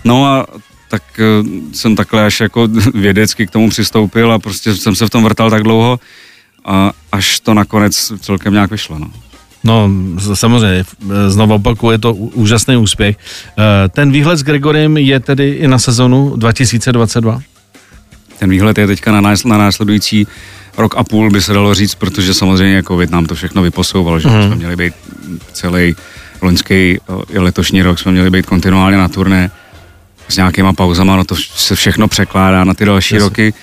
No 0.05 0.25
a 0.25 0.45
tak 0.89 1.03
eh, 1.19 1.23
jsem 1.73 1.95
takhle 1.95 2.25
až 2.25 2.39
jako 2.39 2.67
vědecky 2.93 3.47
k 3.47 3.51
tomu 3.51 3.69
přistoupil 3.69 4.31
a 4.31 4.39
prostě 4.39 4.75
jsem 4.75 4.95
se 4.95 5.05
v 5.05 5.09
tom 5.09 5.23
vrtal 5.23 5.49
tak 5.49 5.63
dlouho, 5.63 5.99
a 6.65 6.91
až 7.11 7.39
to 7.39 7.53
nakonec 7.53 8.11
celkem 8.19 8.53
nějak 8.53 8.71
vyšlo. 8.71 8.99
No. 8.99 9.11
No, 9.63 9.89
samozřejmě, 10.33 10.83
znovu 11.27 11.53
opakuju, 11.53 11.91
je 11.91 11.97
to 11.97 12.13
úžasný 12.13 12.77
úspěch. 12.77 13.17
Eh, 13.57 13.89
ten 13.89 14.11
výhled 14.11 14.37
s 14.37 14.43
Gregorem 14.43 14.97
je 14.97 15.19
tedy 15.19 15.49
i 15.49 15.67
na 15.67 15.79
sezonu 15.79 16.33
2022? 16.35 17.41
Ten 18.39 18.49
výhled 18.49 18.77
je 18.77 18.87
teďka 18.87 19.11
na, 19.11 19.21
násl- 19.21 19.49
na 19.49 19.57
následující 19.57 20.27
rok 20.77 20.95
a 20.97 21.03
půl, 21.03 21.29
by 21.29 21.41
se 21.41 21.53
dalo 21.53 21.73
říct, 21.73 21.95
protože 21.95 22.33
samozřejmě 22.33 22.75
jako 22.75 22.99
nám 23.09 23.25
to 23.25 23.35
všechno 23.35 23.61
vyposouval, 23.61 24.19
že 24.19 24.29
mm. 24.29 24.43
jsme 24.43 24.55
měli 24.55 24.75
být 24.75 24.93
celý 25.53 25.95
loňský 26.41 26.97
i 27.29 27.39
letošní 27.39 27.81
rok 27.81 27.99
jsme 27.99 28.11
měli 28.11 28.29
být 28.29 28.45
kontinuálně 28.45 28.97
na 28.97 29.07
turné 29.07 29.51
s 30.29 30.37
nějakýma 30.37 30.73
pauzama, 30.73 31.15
no 31.15 31.23
to 31.23 31.35
se 31.55 31.75
všechno 31.75 32.07
překládá 32.07 32.63
na 32.63 32.73
ty 32.73 32.85
další 32.85 33.15
Jasně. 33.15 33.29
roky, 33.29 33.53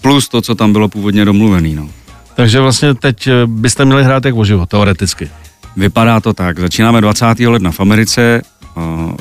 plus 0.00 0.28
to, 0.28 0.42
co 0.42 0.54
tam 0.54 0.72
bylo 0.72 0.88
původně 0.88 1.24
domluvený, 1.24 1.74
no. 1.74 1.88
Takže 2.34 2.60
vlastně 2.60 2.94
teď 2.94 3.26
eh, 3.26 3.32
byste 3.46 3.84
měli 3.84 4.04
hrát 4.04 4.24
jak 4.24 4.34
o 4.34 4.44
život, 4.44 4.68
teoreticky. 4.68 5.30
Vypadá 5.76 6.20
to 6.20 6.32
tak. 6.32 6.58
Začínáme 6.58 7.00
20. 7.00 7.40
ledna 7.40 7.70
v 7.70 7.80
Americe, 7.80 8.42
uh, 8.76 9.12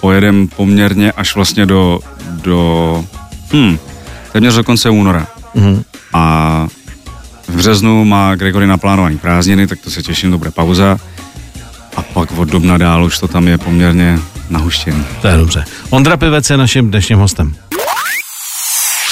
pojedem 0.00 0.48
poměrně 0.48 1.12
až 1.12 1.34
vlastně 1.34 1.66
do, 1.66 2.00
do 2.42 3.04
hm, 3.52 3.78
téměř 4.32 4.54
do 4.54 4.64
konce 4.64 4.90
února. 4.90 5.26
Mm-hmm. 5.56 5.82
A 6.12 6.66
v 7.48 7.56
březnu 7.56 8.04
má 8.04 8.34
Gregory 8.34 8.66
naplánovaný 8.66 9.18
prázdniny, 9.18 9.66
tak 9.66 9.80
to 9.80 9.90
se 9.90 10.02
těším, 10.02 10.30
to 10.30 10.38
bude 10.38 10.50
pauza. 10.50 10.98
A 11.96 12.02
pak 12.02 12.32
od 12.38 12.48
dubna 12.48 12.78
dál 12.78 13.04
už 13.04 13.18
to 13.18 13.28
tam 13.28 13.48
je 13.48 13.58
poměrně 13.58 14.18
nahuštěný. 14.50 15.06
To 15.22 15.28
je 15.28 15.36
dobře. 15.36 15.64
Ondra 15.90 16.16
Pivec 16.16 16.50
je 16.50 16.56
naším 16.56 16.90
dnešním 16.90 17.18
hostem. 17.18 17.54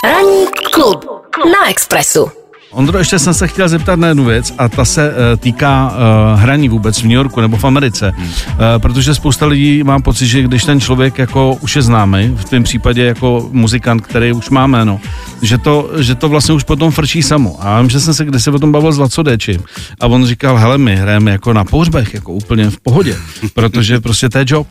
Ranní 0.05 0.47
klub 0.73 1.05
na 1.45 1.71
Expressu. 1.71 2.40
Ondro, 2.73 2.99
ještě 2.99 3.19
jsem 3.19 3.35
se 3.35 3.49
chtěl 3.49 3.69
zeptat 3.69 3.99
na 3.99 4.09
jednu 4.09 4.25
věc 4.25 4.55
a 4.59 4.69
ta 4.69 4.85
se 4.85 5.09
uh, 5.09 5.15
týká 5.41 5.93
uh, 5.93 6.41
hraní 6.41 6.69
vůbec 6.69 6.99
v 6.99 7.03
New 7.03 7.13
Yorku 7.13 7.41
nebo 7.41 7.57
v 7.57 7.65
Americe, 7.65 8.13
hmm. 8.17 8.29
uh, 8.29 8.33
protože 8.79 9.15
spousta 9.15 9.47
lidí 9.47 9.83
má 9.83 10.01
pocit, 10.01 10.27
že 10.27 10.43
když 10.43 10.65
ten 10.65 10.81
člověk 10.81 11.19
jako 11.19 11.59
už 11.61 11.77
je 11.77 11.83
známý, 11.83 12.37
v 12.37 12.45
tom 12.45 12.63
případě 12.63 13.05
jako 13.05 13.49
muzikant, 13.53 14.07
který 14.07 14.33
už 14.33 14.51
má 14.51 14.67
jméno, 14.67 15.01
že 15.43 15.59
to, 15.59 15.91
že 15.99 16.15
to 16.15 16.29
vlastně 16.29 16.55
už 16.55 16.65
potom 16.65 16.91
frčí 16.91 17.23
samo. 17.23 17.57
A 17.61 17.69
já 17.69 17.81
vím, 17.81 17.91
že 17.91 18.01
jsem 18.01 18.15
se 18.15 18.25
kdysi 18.25 18.51
o 18.51 18.59
tom 18.59 18.73
bavil 18.73 18.93
s 18.93 18.99
Laco 18.99 19.23
Dečím 19.23 19.61
a 20.01 20.07
on 20.07 20.27
říkal, 20.27 20.57
hele, 20.57 20.79
my 20.79 20.97
hrajeme 20.97 21.31
jako 21.31 21.53
na 21.53 21.65
pohřbech, 21.65 22.15
jako 22.15 22.33
úplně 22.33 22.71
v 22.71 22.81
pohodě, 22.81 23.17
protože 23.55 24.01
prostě 24.01 24.29
to 24.29 24.39
je 24.39 24.45
job. 24.49 24.67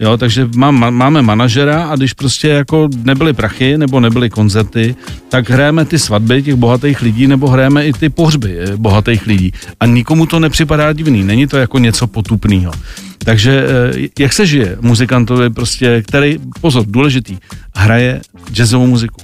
Jo, 0.00 0.16
takže 0.16 0.48
mám, 0.56 0.94
máme 0.94 1.22
manažera 1.22 1.88
a 1.88 1.96
když 1.96 2.12
prostě 2.12 2.48
jako 2.48 2.88
nebyly 3.04 3.32
prachy 3.32 3.78
nebo 3.78 4.00
nebyly 4.00 4.30
koncerty, 4.30 4.96
tak 5.28 5.50
hrajeme 5.50 5.84
ty 5.84 5.98
svatby 5.98 6.42
těch 6.42 6.54
bohatých 6.54 7.02
lidí 7.02 7.26
nebo 7.26 7.48
hrajeme 7.48 7.86
i 7.86 7.92
ty 7.92 8.08
pohřby 8.08 8.58
eh, 8.58 8.76
bohatých 8.76 9.26
lidí. 9.26 9.52
A 9.80 9.86
nikomu 9.86 10.26
to 10.26 10.40
nepřipadá 10.40 10.92
divný, 10.92 11.22
není 11.24 11.46
to 11.46 11.56
jako 11.56 11.78
něco 11.78 12.06
potupného. 12.06 12.72
Takže 13.18 13.66
eh, 13.94 14.08
jak 14.18 14.32
se 14.32 14.46
žije 14.46 14.76
muzikantovi 14.80 15.50
prostě, 15.50 16.02
který, 16.08 16.38
pozor, 16.60 16.84
důležitý, 16.86 17.38
hraje 17.74 18.20
jazzovou 18.52 18.86
muziku? 18.86 19.20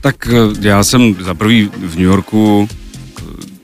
Tak 0.00 0.28
eh, 0.28 0.68
já 0.68 0.84
jsem 0.84 1.14
za 1.20 1.34
prvý 1.34 1.70
v 1.76 1.94
New 1.94 2.06
Yorku 2.06 2.68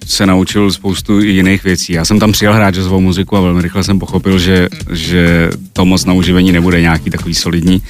se 0.06 0.26
naučil 0.26 0.72
spoustu 0.72 1.20
jiných 1.20 1.64
věcí. 1.64 1.92
Já 1.92 2.04
jsem 2.04 2.18
tam 2.18 2.32
přijel 2.32 2.54
hrát 2.54 2.74
jazzovou 2.74 3.00
muziku 3.00 3.36
a 3.36 3.40
velmi 3.40 3.62
rychle 3.62 3.84
jsem 3.84 3.98
pochopil, 3.98 4.38
že, 4.38 4.68
že 4.92 5.50
to 5.72 5.84
moc 5.84 6.04
na 6.04 6.12
uživení 6.12 6.52
nebude 6.52 6.80
nějaký 6.80 7.10
takový 7.10 7.34
solidní. 7.34 7.82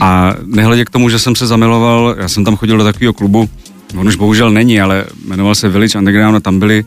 A 0.00 0.34
nehledě 0.46 0.84
k 0.84 0.90
tomu, 0.90 1.08
že 1.08 1.18
jsem 1.18 1.36
se 1.36 1.46
zamiloval, 1.46 2.16
já 2.18 2.28
jsem 2.28 2.44
tam 2.44 2.56
chodil 2.56 2.78
do 2.78 2.84
takového 2.84 3.12
klubu, 3.12 3.48
on 3.96 4.08
už 4.08 4.16
bohužel 4.16 4.50
není, 4.50 4.80
ale 4.80 5.04
jmenoval 5.26 5.54
se 5.54 5.68
Village 5.68 5.98
Underground 5.98 6.36
a 6.36 6.40
tam 6.40 6.58
byly, 6.58 6.84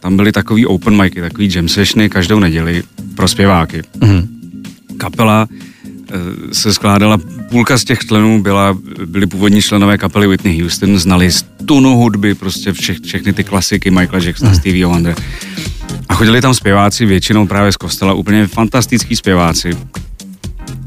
tam 0.00 0.16
byly 0.16 0.32
takový 0.32 0.66
open 0.66 1.02
micy, 1.02 1.20
takový 1.20 1.50
jam 1.54 1.68
sessiony 1.68 2.08
každou 2.08 2.38
neděli 2.38 2.82
pro 3.14 3.28
zpěváky. 3.28 3.82
Mm-hmm. 3.98 4.26
Kapela 4.96 5.48
eh, 5.50 6.54
se 6.54 6.74
skládala, 6.74 7.18
půlka 7.50 7.78
z 7.78 7.84
těch 7.84 7.98
členů 7.98 8.42
byla, 8.42 8.78
byli 9.06 9.26
původní 9.26 9.62
členové 9.62 9.98
kapely 9.98 10.26
Whitney 10.26 10.60
Houston, 10.60 10.98
znali 10.98 11.30
tunu 11.64 11.96
hudby, 11.96 12.34
prostě 12.34 12.72
vše, 12.72 12.94
všechny 13.04 13.32
ty 13.32 13.44
klasiky 13.44 13.90
Michaela 13.90 14.24
Jacksona, 14.24 14.50
mm. 14.50 14.56
Stevie 14.56 14.86
Wonder. 14.86 15.14
A 16.08 16.14
chodili 16.14 16.40
tam 16.40 16.54
zpěváci, 16.54 17.06
většinou 17.06 17.46
právě 17.46 17.72
z 17.72 17.76
kostela, 17.76 18.14
úplně 18.14 18.46
fantastický 18.46 19.16
zpěváci 19.16 19.76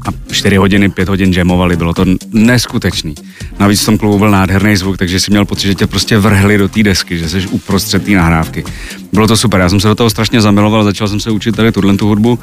a 0.06 0.32
4 0.32 0.56
hodiny, 0.56 0.88
5 0.88 1.08
hodin 1.08 1.32
jamovali, 1.32 1.76
bylo 1.76 1.94
to 1.94 2.04
neskutečný. 2.32 3.14
Navíc 3.58 3.82
v 3.82 3.86
tom 3.86 3.98
klubu 3.98 4.18
byl 4.18 4.30
nádherný 4.30 4.76
zvuk, 4.76 4.96
takže 4.96 5.20
si 5.20 5.30
měl 5.30 5.44
pocit, 5.44 5.66
že 5.66 5.74
tě 5.74 5.86
prostě 5.86 6.18
vrhli 6.18 6.58
do 6.58 6.68
té 6.68 6.82
desky, 6.82 7.18
že 7.18 7.28
jsi 7.28 7.46
uprostřed 7.46 8.04
té 8.04 8.10
nahrávky. 8.10 8.64
Bylo 9.12 9.26
to 9.26 9.36
super, 9.36 9.60
já 9.60 9.68
jsem 9.68 9.80
se 9.80 9.88
do 9.88 9.94
toho 9.94 10.10
strašně 10.10 10.40
zamiloval, 10.40 10.84
začal 10.84 11.08
jsem 11.08 11.20
se 11.20 11.30
učit 11.30 11.56
tady 11.56 11.72
tuhle 11.72 11.96
tu 11.96 12.06
hudbu, 12.06 12.38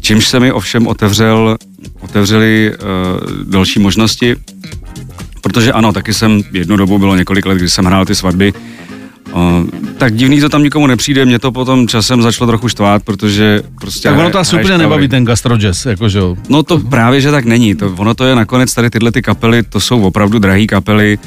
čímž 0.00 0.28
se 0.28 0.40
mi 0.40 0.52
ovšem 0.52 0.86
otevřel, 0.86 1.56
otevřeli 2.00 2.72
uh, 2.74 3.44
další 3.44 3.80
možnosti, 3.80 4.36
protože 5.42 5.72
ano, 5.72 5.92
taky 5.92 6.14
jsem 6.14 6.42
jednu 6.52 6.76
dobu, 6.76 6.98
bylo 6.98 7.16
několik 7.16 7.46
let, 7.46 7.58
kdy 7.58 7.68
jsem 7.68 7.84
hrál 7.84 8.04
ty 8.04 8.14
svatby, 8.14 8.52
Uh, 9.32 9.66
tak 9.98 10.14
divný 10.14 10.40
to 10.40 10.48
tam 10.48 10.62
nikomu 10.62 10.86
nepřijde, 10.86 11.24
mě 11.24 11.38
to 11.38 11.52
potom 11.52 11.88
časem 11.88 12.22
začalo 12.22 12.48
trochu 12.48 12.68
štvát, 12.68 13.02
protože 13.02 13.62
prostě... 13.80 14.08
Tak 14.08 14.18
ono 14.18 14.30
to 14.30 14.38
asi 14.38 14.56
úplně 14.56 14.78
nebaví 14.78 15.08
ten 15.08 15.24
gastro 15.24 15.56
jazz, 15.56 15.86
jakože 15.86 16.20
No 16.48 16.62
to 16.62 16.78
právě, 16.78 17.20
že 17.20 17.30
tak 17.30 17.44
není, 17.44 17.74
to, 17.74 17.94
ono 17.98 18.14
to 18.14 18.24
je 18.24 18.34
nakonec 18.34 18.74
tady 18.74 18.90
tyhle 18.90 19.12
ty 19.12 19.22
kapely, 19.22 19.62
to 19.62 19.80
jsou 19.80 20.02
opravdu 20.02 20.38
drahé 20.38 20.66
kapely, 20.66 21.18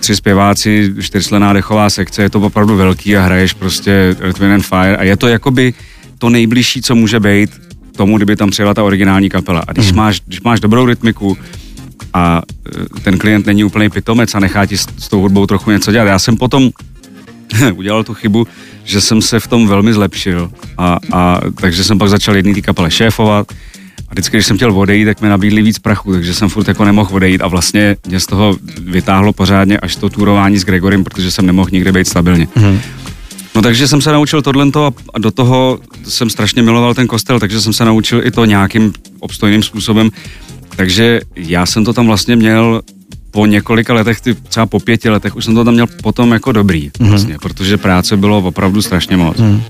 tři 0.00 0.16
zpěváci, 0.16 0.94
čtyřslená 1.00 1.52
dechová 1.52 1.90
sekce, 1.90 2.22
je 2.22 2.30
to 2.30 2.40
opravdu 2.40 2.76
velký 2.76 3.16
a 3.16 3.22
hraješ 3.22 3.52
prostě 3.52 4.16
Earth, 4.20 4.40
Wind 4.40 4.52
and 4.52 4.66
Fire. 4.66 4.96
A 4.96 5.02
je 5.02 5.16
to 5.16 5.28
jakoby 5.28 5.74
to 6.18 6.30
nejbližší, 6.30 6.82
co 6.82 6.94
může 6.94 7.20
být 7.20 7.50
tomu, 7.96 8.16
kdyby 8.16 8.36
tam 8.36 8.50
přijela 8.50 8.74
ta 8.74 8.84
originální 8.84 9.30
kapela. 9.30 9.62
A 9.68 9.72
když, 9.72 9.90
mm. 9.90 9.96
máš, 9.96 10.20
když 10.26 10.40
máš 10.40 10.60
dobrou 10.60 10.86
rytmiku 10.86 11.38
a 12.14 12.42
e, 12.96 13.00
ten 13.00 13.18
klient 13.18 13.46
není 13.46 13.64
úplný 13.64 13.90
pitomec 13.90 14.34
a 14.34 14.40
nechá 14.40 14.66
ti 14.66 14.78
s, 14.78 14.86
s 14.98 15.08
tou 15.08 15.20
hudbou 15.20 15.46
trochu 15.46 15.70
něco 15.70 15.92
dělat. 15.92 16.04
Já 16.04 16.18
jsem 16.18 16.36
potom 16.36 16.70
udělal 17.74 18.04
tu 18.04 18.14
chybu, 18.14 18.46
že 18.84 19.00
jsem 19.00 19.22
se 19.22 19.40
v 19.40 19.46
tom 19.46 19.68
velmi 19.68 19.92
zlepšil 19.92 20.50
a, 20.78 20.98
a 21.12 21.40
takže 21.60 21.84
jsem 21.84 21.98
pak 21.98 22.08
začal 22.08 22.36
jedný 22.36 22.54
ty 22.54 22.62
kapele 22.62 22.90
šéfovat 22.90 23.46
a 24.08 24.12
vždycky, 24.14 24.36
když 24.36 24.46
jsem 24.46 24.56
chtěl 24.56 24.78
odejít, 24.78 25.04
tak 25.04 25.20
mi 25.20 25.28
nabídli 25.28 25.62
víc 25.62 25.78
prachu, 25.78 26.12
takže 26.12 26.34
jsem 26.34 26.48
furt 26.48 26.68
jako 26.68 26.84
nemohl 26.84 27.16
odejít 27.16 27.40
a 27.40 27.48
vlastně 27.48 27.96
mě 28.08 28.20
z 28.20 28.26
toho 28.26 28.56
vytáhlo 28.80 29.32
pořádně 29.32 29.78
až 29.78 29.96
to 29.96 30.08
turování 30.08 30.58
s 30.58 30.64
Gregorem, 30.64 31.04
protože 31.04 31.30
jsem 31.30 31.46
nemohl 31.46 31.68
nikdy 31.72 31.92
být 31.92 32.08
stabilně. 32.08 32.48
Mm-hmm. 32.56 32.78
No 33.54 33.62
takže 33.62 33.88
jsem 33.88 34.00
se 34.00 34.12
naučil 34.12 34.42
tohle 34.42 34.66
a 35.14 35.18
do 35.18 35.30
toho 35.30 35.78
jsem 36.08 36.30
strašně 36.30 36.62
miloval 36.62 36.94
ten 36.94 37.06
kostel, 37.06 37.40
takže 37.40 37.60
jsem 37.60 37.72
se 37.72 37.84
naučil 37.84 38.26
i 38.26 38.30
to 38.30 38.44
nějakým 38.44 38.92
obstojným 39.20 39.62
způsobem. 39.62 40.10
Takže 40.76 41.20
já 41.36 41.66
jsem 41.66 41.84
to 41.84 41.92
tam 41.92 42.06
vlastně 42.06 42.36
měl 42.36 42.82
po 43.30 43.46
několika 43.46 43.94
letech, 43.94 44.20
ty, 44.20 44.34
třeba 44.34 44.66
po 44.66 44.80
pěti 44.80 45.08
letech, 45.08 45.36
už 45.36 45.44
jsem 45.44 45.54
to 45.54 45.64
tam 45.64 45.74
měl 45.74 45.86
potom 45.86 46.32
jako 46.32 46.52
dobrý, 46.52 46.90
mm-hmm. 46.90 47.08
vlastně, 47.08 47.38
protože 47.42 47.76
práce 47.76 48.16
bylo 48.16 48.38
opravdu 48.38 48.82
strašně 48.82 49.16
moc. 49.16 49.38
Mm. 49.38 49.62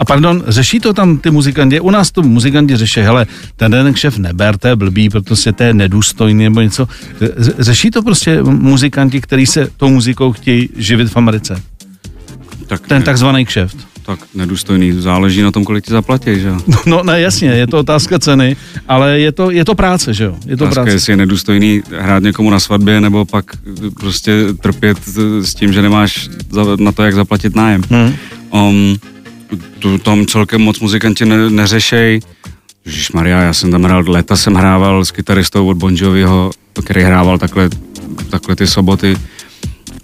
A 0.00 0.04
pardon, 0.04 0.42
řeší 0.46 0.80
to 0.80 0.92
tam 0.92 1.18
ty 1.18 1.30
muzikanti? 1.30 1.80
U 1.80 1.90
nás 1.90 2.10
to 2.10 2.22
muzikanti 2.22 2.76
řeší, 2.76 3.00
hele, 3.00 3.26
ten 3.56 3.70
den 3.70 3.94
šef 3.94 4.18
neber, 4.18 4.58
to 4.58 4.68
je 4.68 4.76
blbý, 4.76 5.08
protože 5.08 5.52
to 5.52 5.62
je 5.62 5.74
nedůstojný 5.74 6.44
nebo 6.44 6.60
něco. 6.60 6.88
Řeší 7.58 7.90
to 7.90 8.02
prostě 8.02 8.42
muzikanti, 8.42 9.20
kteří 9.20 9.46
se 9.46 9.68
tou 9.76 9.88
muzikou 9.88 10.32
chtějí 10.32 10.68
živit 10.76 11.08
v 11.08 11.16
Americe? 11.16 11.62
Tak 12.66 12.88
ten 12.88 13.02
takzvaný 13.02 13.46
kšeft 13.46 13.89
tak 14.16 14.26
nedůstojný. 14.34 14.92
Záleží 14.92 15.42
na 15.42 15.50
tom, 15.50 15.64
kolik 15.64 15.84
ti 15.84 15.90
zaplatí, 15.90 16.40
že 16.40 16.48
jo? 16.48 16.58
No, 16.66 16.78
no 16.86 17.02
ne, 17.02 17.20
jasně, 17.20 17.48
je 17.48 17.66
to 17.66 17.78
otázka 17.78 18.18
ceny, 18.18 18.56
ale 18.88 19.20
je 19.20 19.32
to, 19.32 19.50
je 19.50 19.64
to 19.64 19.74
práce, 19.74 20.14
že 20.14 20.24
jo? 20.24 20.36
Je 20.46 20.56
to 20.56 20.64
otázka, 20.64 20.82
práce. 20.82 20.96
jestli 20.96 21.12
je 21.12 21.16
nedůstojný 21.16 21.82
hrát 21.98 22.22
někomu 22.22 22.50
na 22.50 22.60
svatbě, 22.60 23.00
nebo 23.00 23.24
pak 23.24 23.44
prostě 24.00 24.32
trpět 24.60 24.98
s 25.40 25.54
tím, 25.54 25.72
že 25.72 25.82
nemáš 25.82 26.28
na 26.78 26.92
to, 26.92 27.02
jak 27.02 27.14
zaplatit 27.14 27.56
nájem. 27.56 27.82
Hmm. 27.90 28.14
Um, 28.50 28.96
tu, 29.78 29.98
tam 29.98 30.26
celkem 30.26 30.60
moc 30.60 30.80
muzikanti 30.80 31.24
ne, 31.24 31.50
neřešej. 31.50 32.20
Maria, 33.14 33.40
já 33.40 33.52
jsem 33.52 33.70
tam 33.70 33.82
hrál, 33.82 34.04
leta 34.06 34.36
jsem 34.36 34.54
hrával 34.54 35.04
s 35.04 35.10
kytaristou 35.10 35.68
od 35.68 35.76
Bon 35.76 35.94
Joviho, 35.96 36.50
který 36.84 37.02
hrával 37.02 37.38
takhle, 37.38 37.68
takhle 38.30 38.56
ty 38.56 38.66
soboty 38.66 39.16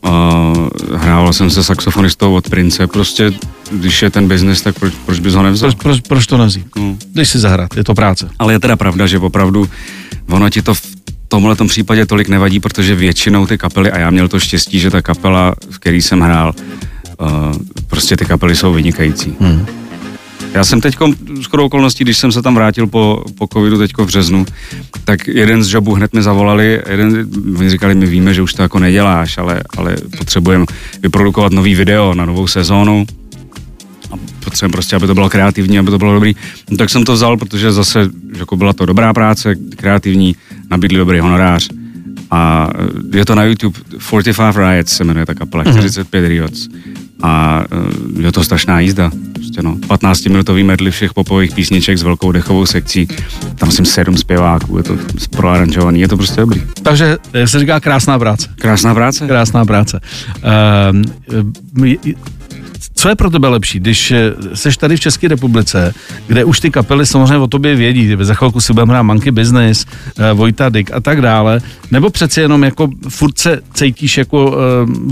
Uh, 0.04 0.68
hrával 0.96 1.32
jsem 1.32 1.50
se 1.50 1.64
saxofonistou 1.64 2.34
od 2.34 2.50
Prince, 2.50 2.86
prostě 2.86 3.32
když 3.72 4.02
je 4.02 4.10
ten 4.10 4.28
biznis, 4.28 4.62
tak 4.62 4.78
proč, 4.78 4.94
proč 5.06 5.18
bys 5.18 5.34
ho 5.34 5.42
nevzal? 5.42 5.70
Proč, 5.70 5.82
proč, 5.82 6.00
proč 6.00 6.26
to 6.26 6.38
nezí? 6.38 6.64
No. 6.76 6.96
Když 7.12 7.28
si 7.28 7.38
zahrát, 7.38 7.76
je 7.76 7.84
to 7.84 7.94
práce. 7.94 8.28
Ale 8.38 8.52
je 8.52 8.60
teda 8.60 8.76
pravda, 8.76 9.06
že 9.06 9.18
opravdu 9.18 9.68
ono 10.28 10.50
ti 10.50 10.62
to 10.62 10.74
v 10.74 10.82
tomhle 11.28 11.56
případě 11.68 12.06
tolik 12.06 12.28
nevadí, 12.28 12.60
protože 12.60 12.94
většinou 12.94 13.46
ty 13.46 13.58
kapely, 13.58 13.90
a 13.90 13.98
já 13.98 14.10
měl 14.10 14.28
to 14.28 14.40
štěstí, 14.40 14.80
že 14.80 14.90
ta 14.90 15.02
kapela, 15.02 15.54
v 15.70 15.78
který 15.78 16.02
jsem 16.02 16.20
hrál, 16.20 16.54
uh, 17.20 17.28
prostě 17.86 18.16
ty 18.16 18.24
kapely 18.24 18.56
jsou 18.56 18.72
vynikající. 18.72 19.36
Hmm. 19.40 19.66
Já 20.54 20.64
jsem 20.64 20.80
teď, 20.80 20.96
skoro 21.42 21.64
okolností, 21.64 22.04
když 22.04 22.18
jsem 22.18 22.32
se 22.32 22.42
tam 22.42 22.54
vrátil 22.54 22.86
po, 22.86 23.24
po 23.38 23.46
covidu 23.52 23.78
teď 23.78 23.92
v 23.98 24.06
březnu, 24.06 24.46
tak 25.04 25.28
jeden 25.28 25.64
z 25.64 25.72
jobů 25.72 25.94
hned 25.94 26.12
mi 26.12 26.22
zavolali, 26.22 26.82
jeden, 26.90 27.28
oni 27.58 27.70
říkali, 27.70 27.94
my 27.94 28.06
víme, 28.06 28.34
že 28.34 28.42
už 28.42 28.54
to 28.54 28.62
jako 28.62 28.78
neděláš, 28.78 29.38
ale, 29.38 29.62
ale 29.76 29.96
potřebujeme 30.18 30.66
vyprodukovat 31.02 31.52
nový 31.52 31.74
video 31.74 32.14
na 32.14 32.24
novou 32.24 32.46
sezónu, 32.46 33.06
potřebujeme 34.46 34.72
prostě, 34.72 34.96
aby 34.96 35.06
to 35.06 35.14
bylo 35.14 35.30
kreativní, 35.30 35.78
aby 35.78 35.90
to 35.90 35.98
bylo 35.98 36.14
dobrý. 36.14 36.36
No, 36.70 36.76
tak 36.76 36.90
jsem 36.90 37.04
to 37.04 37.12
vzal, 37.12 37.36
protože 37.36 37.72
zase 37.72 38.10
jako 38.38 38.56
byla 38.56 38.72
to 38.72 38.86
dobrá 38.86 39.12
práce, 39.12 39.54
kreativní, 39.76 40.36
nabídli 40.70 40.98
dobrý 40.98 41.20
honorář. 41.20 41.68
A 42.30 42.68
je 43.12 43.24
to 43.24 43.34
na 43.34 43.44
YouTube, 43.44 43.78
45 43.98 44.56
Riots 44.56 44.92
se 44.96 45.04
jmenuje 45.04 45.26
ta 45.26 45.34
kapela, 45.34 45.64
45 45.64 46.20
mm-hmm. 46.20 46.28
Riots. 46.28 46.68
A 47.22 47.64
eh, 48.18 48.22
je 48.22 48.32
to 48.32 48.44
strašná 48.44 48.80
jízda 48.80 49.10
prostě 49.32 49.62
no. 49.62 49.76
15-minutový 49.76 50.64
medley 50.64 50.90
všech 50.90 51.14
popových 51.14 51.54
písniček 51.54 51.98
s 51.98 52.02
velkou 52.02 52.32
dechovou 52.32 52.66
sekcí. 52.66 53.08
Tam 53.54 53.70
jsem 53.70 53.84
sedm 53.84 54.16
zpěváků, 54.16 54.76
je 54.76 54.82
to 54.82 54.96
proaranžovaný, 55.30 56.00
je 56.00 56.08
to 56.08 56.16
prostě 56.16 56.40
dobrý. 56.40 56.62
Takže 56.82 57.18
se 57.44 57.60
říká 57.60 57.80
krásná 57.80 58.18
práce. 58.18 58.48
Krásná 58.54 58.94
práce? 58.94 59.26
Krásná 59.26 59.64
práce. 59.64 60.00
Uh, 61.32 61.82
co 62.96 63.08
je 63.08 63.14
pro 63.14 63.30
tebe 63.30 63.48
lepší, 63.48 63.80
když 63.80 64.12
jsi 64.54 64.68
eh, 64.68 64.72
tady 64.78 64.96
v 64.96 65.00
České 65.00 65.28
republice, 65.28 65.94
kde 66.26 66.44
už 66.44 66.60
ty 66.60 66.70
kapely 66.70 67.06
samozřejmě 67.06 67.36
o 67.36 67.46
tobě 67.46 67.76
vědí, 67.76 68.16
za 68.20 68.34
chvilku 68.34 68.60
si 68.60 68.72
budeme 68.72 68.92
hrát 68.92 69.02
Monkey 69.02 69.32
Business, 69.32 69.84
uh, 70.18 70.38
Vojta 70.38 70.68
Dick 70.68 70.90
a 70.92 71.00
tak 71.00 71.20
dále, 71.20 71.60
nebo 71.90 72.10
přeci 72.10 72.40
jenom 72.40 72.64
jako 72.64 72.88
furt 73.08 73.38
se 73.38 73.60
cítíš 73.74 74.18
jako 74.18 74.46
uh, 74.46 74.56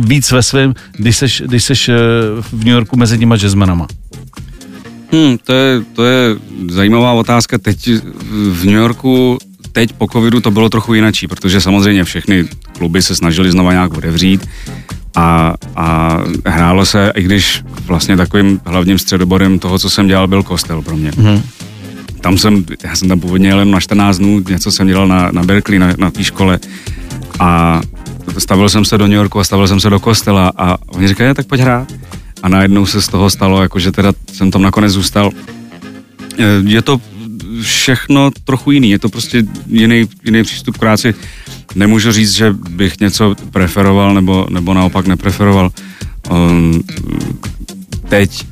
víc 0.06 0.32
ve 0.32 0.42
svém, 0.42 0.74
když 0.96 1.16
seš, 1.16 1.42
když 1.46 1.88
uh, 1.88 1.94
v 2.40 2.64
New 2.64 2.74
Yorku 2.74 2.96
mezi 2.96 3.18
těma 3.18 3.36
jazzmenama? 3.36 3.86
Hmm, 5.12 5.38
to, 5.44 5.52
je, 5.52 5.82
to 5.94 6.04
je 6.04 6.36
zajímavá 6.70 7.12
otázka. 7.12 7.58
Teď 7.58 7.88
v 8.50 8.64
New 8.64 8.74
Yorku, 8.74 9.38
teď 9.72 9.92
po 9.92 10.08
covidu 10.12 10.40
to 10.40 10.50
bylo 10.50 10.68
trochu 10.68 10.94
jinačí, 10.94 11.28
protože 11.28 11.60
samozřejmě 11.60 12.04
všechny 12.04 12.44
kluby 12.78 13.02
se 13.02 13.14
snažili 13.16 13.50
znova 13.50 13.72
nějak 13.72 13.96
otevřít 13.96 14.48
a, 15.14 15.54
a 15.76 16.18
hrálo 16.46 16.86
se, 16.86 17.12
i 17.16 17.22
když 17.22 17.62
vlastně 17.86 18.16
takovým 18.16 18.60
hlavním 18.66 18.98
středobodem 18.98 19.58
toho, 19.58 19.78
co 19.78 19.90
jsem 19.90 20.06
dělal, 20.06 20.28
byl 20.28 20.42
kostel 20.42 20.82
pro 20.82 20.96
mě. 20.96 21.12
Hmm. 21.18 21.42
Tam 22.20 22.38
jsem, 22.38 22.64
já 22.84 22.96
jsem 22.96 23.08
tam 23.08 23.20
původně 23.20 23.48
jel 23.48 23.64
na 23.64 23.80
14 23.80 24.18
dnů, 24.18 24.42
něco 24.48 24.72
jsem 24.72 24.86
dělal 24.86 25.08
na, 25.08 25.30
na 25.32 25.42
Berkeley, 25.42 25.78
na, 25.78 25.94
na 25.98 26.10
té 26.10 26.24
škole 26.24 26.58
a 27.40 27.80
stavil 28.38 28.68
jsem 28.68 28.84
se 28.84 28.98
do 28.98 29.06
New 29.06 29.16
Yorku 29.16 29.40
a 29.40 29.44
stavil 29.44 29.68
jsem 29.68 29.80
se 29.80 29.90
do 29.90 30.00
kostela 30.00 30.52
a 30.56 30.76
oni 30.86 31.08
říkají, 31.08 31.34
tak 31.34 31.46
pojď 31.46 31.60
hrát 31.60 31.92
a 32.42 32.48
najednou 32.48 32.86
se 32.86 33.02
z 33.02 33.08
toho 33.08 33.30
stalo, 33.30 33.62
jakože 33.62 33.92
teda 33.92 34.12
jsem 34.32 34.50
tam 34.50 34.62
nakonec 34.62 34.92
zůstal. 34.92 35.30
Eh, 36.38 36.44
je 36.64 36.82
to 36.82 37.00
všechno 37.62 38.30
trochu 38.44 38.70
jiný, 38.70 38.90
je 38.90 38.98
to 38.98 39.08
prostě 39.08 39.42
jiný, 39.66 40.08
jiný 40.24 40.42
přístup 40.42 40.76
k 40.76 40.78
práci. 40.78 41.14
Nemůžu 41.74 42.12
říct, 42.12 42.32
že 42.32 42.52
bych 42.52 43.00
něco 43.00 43.34
preferoval 43.50 44.14
nebo, 44.14 44.46
nebo 44.50 44.74
naopak 44.74 45.06
nepreferoval. 45.06 45.70
Um, 46.30 46.82
teď 48.08 48.46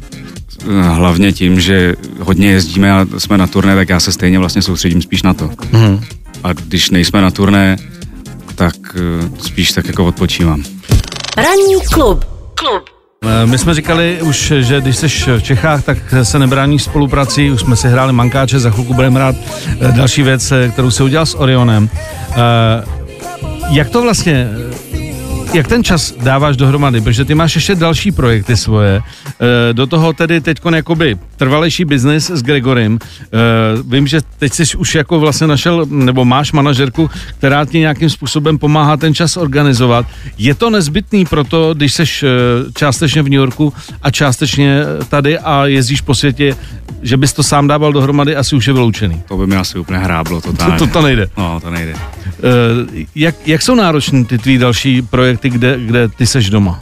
eh, 0.60 0.82
hlavně 0.82 1.32
tím, 1.32 1.60
že 1.60 1.94
hodně 2.20 2.50
jezdíme 2.50 2.92
a 2.92 3.06
jsme 3.18 3.38
na 3.38 3.46
turné, 3.46 3.74
tak 3.74 3.88
já 3.88 4.00
se 4.00 4.12
stejně 4.12 4.38
vlastně 4.38 4.62
soustředím 4.62 5.02
spíš 5.02 5.22
na 5.22 5.34
to. 5.34 5.50
Mm. 5.72 6.00
A 6.44 6.52
když 6.52 6.90
nejsme 6.90 7.22
na 7.22 7.30
turné, 7.30 7.76
tak 8.54 8.74
eh, 8.94 9.30
spíš 9.42 9.72
tak 9.72 9.86
jako 9.86 10.04
odpočívám. 10.04 10.64
Ranní 11.36 11.80
klub. 11.92 12.24
Klub. 12.54 12.91
Eh, 13.24 13.46
my 13.46 13.58
jsme 13.58 13.74
říkali 13.74 14.22
už, 14.22 14.52
že 14.60 14.80
když 14.80 14.96
jsi 14.96 15.08
v 15.08 15.42
Čechách, 15.42 15.84
tak 15.84 15.98
se 16.22 16.38
nebrání 16.38 16.78
spolupráci, 16.78 17.50
už 17.50 17.60
jsme 17.60 17.76
si 17.76 17.88
hráli 17.88 18.12
mankáče, 18.12 18.58
za 18.58 18.70
chvilku 18.70 18.94
budeme 18.94 19.20
hrát 19.20 19.36
eh, 19.80 19.92
další 19.92 20.22
věc, 20.22 20.52
eh, 20.52 20.68
kterou 20.68 20.90
se 20.90 21.02
udělal 21.02 21.26
s 21.26 21.34
Orionem. 21.34 21.88
Jak 23.70 23.90
to 23.90 24.02
vlastně 24.02 24.48
jak 25.54 25.68
ten 25.68 25.84
čas 25.84 26.14
dáváš 26.22 26.56
dohromady, 26.56 27.00
protože 27.00 27.24
ty 27.24 27.34
máš 27.34 27.54
ještě 27.54 27.74
další 27.74 28.12
projekty 28.12 28.56
svoje, 28.56 29.00
eh, 29.00 29.72
do 29.72 29.86
toho 29.86 30.12
tedy 30.12 30.40
teď 30.40 30.58
jakoby 30.74 31.18
trvalejší 31.36 31.84
biznis 31.84 32.30
s 32.30 32.42
Gregorem. 32.42 32.98
Eh, 33.02 33.28
vím, 33.86 34.06
že 34.06 34.20
teď 34.38 34.52
jsi 34.52 34.76
už 34.76 34.94
jako 34.94 35.20
vlastně 35.20 35.46
našel, 35.46 35.86
nebo 35.88 36.24
máš 36.24 36.52
manažerku, 36.52 37.10
která 37.38 37.64
ti 37.64 37.78
nějakým 37.78 38.10
způsobem 38.10 38.58
pomáhá 38.58 38.96
ten 38.96 39.14
čas 39.14 39.36
organizovat. 39.36 40.06
Je 40.38 40.54
to 40.54 40.70
nezbytný 40.70 41.24
proto, 41.24 41.74
když 41.74 41.92
jsi 41.92 42.02
eh, 42.02 42.28
částečně 42.74 43.22
v 43.22 43.28
New 43.28 43.40
Yorku 43.40 43.72
a 44.02 44.10
částečně 44.10 44.82
tady 45.08 45.38
a 45.38 45.66
jezdíš 45.66 46.00
po 46.00 46.14
světě, 46.14 46.56
že 47.02 47.16
bys 47.16 47.32
to 47.32 47.42
sám 47.42 47.68
dával 47.68 47.92
dohromady, 47.92 48.36
asi 48.36 48.56
už 48.56 48.66
je 48.66 48.72
vyloučený. 48.72 49.22
To 49.28 49.36
by 49.36 49.46
mi 49.46 49.56
asi 49.56 49.78
úplně 49.78 49.98
hráblo 49.98 50.40
totálně. 50.40 50.78
To, 50.78 50.86
to, 50.86 50.92
to 50.92 51.02
nejde. 51.02 51.28
No, 51.38 51.60
to 51.60 51.70
nejde. 51.70 51.94
Jak, 53.14 53.34
jak 53.46 53.62
jsou 53.62 53.74
náročné 53.74 54.24
ty 54.24 54.38
tvý 54.38 54.58
další 54.58 55.02
projekty, 55.02 55.41
kde, 55.50 55.80
kde 55.86 56.08
ty 56.08 56.26
seš 56.26 56.50
doma? 56.50 56.80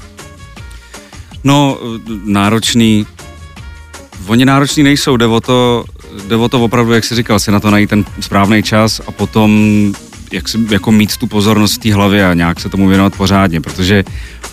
No, 1.44 1.78
náročný, 2.24 3.06
oni 4.26 4.44
náročný 4.44 4.82
nejsou, 4.82 5.16
jde 5.16 5.26
o 5.26 5.40
to, 5.40 5.84
jde 6.28 6.36
o 6.36 6.48
to 6.48 6.64
opravdu, 6.64 6.92
jak 6.92 7.04
jsi 7.04 7.14
říkal, 7.14 7.38
si 7.38 7.50
na 7.50 7.60
to 7.60 7.70
najít 7.70 7.90
ten 7.90 8.04
správný 8.20 8.62
čas 8.62 9.00
a 9.06 9.10
potom 9.10 9.50
jak 10.32 10.48
si, 10.48 10.58
jako 10.70 10.92
mít 10.92 11.16
tu 11.16 11.26
pozornost 11.26 11.74
v 11.74 11.78
té 11.78 11.94
hlavě 11.94 12.26
a 12.26 12.34
nějak 12.34 12.60
se 12.60 12.68
tomu 12.68 12.88
věnovat 12.88 13.16
pořádně, 13.16 13.60
protože 13.60 14.04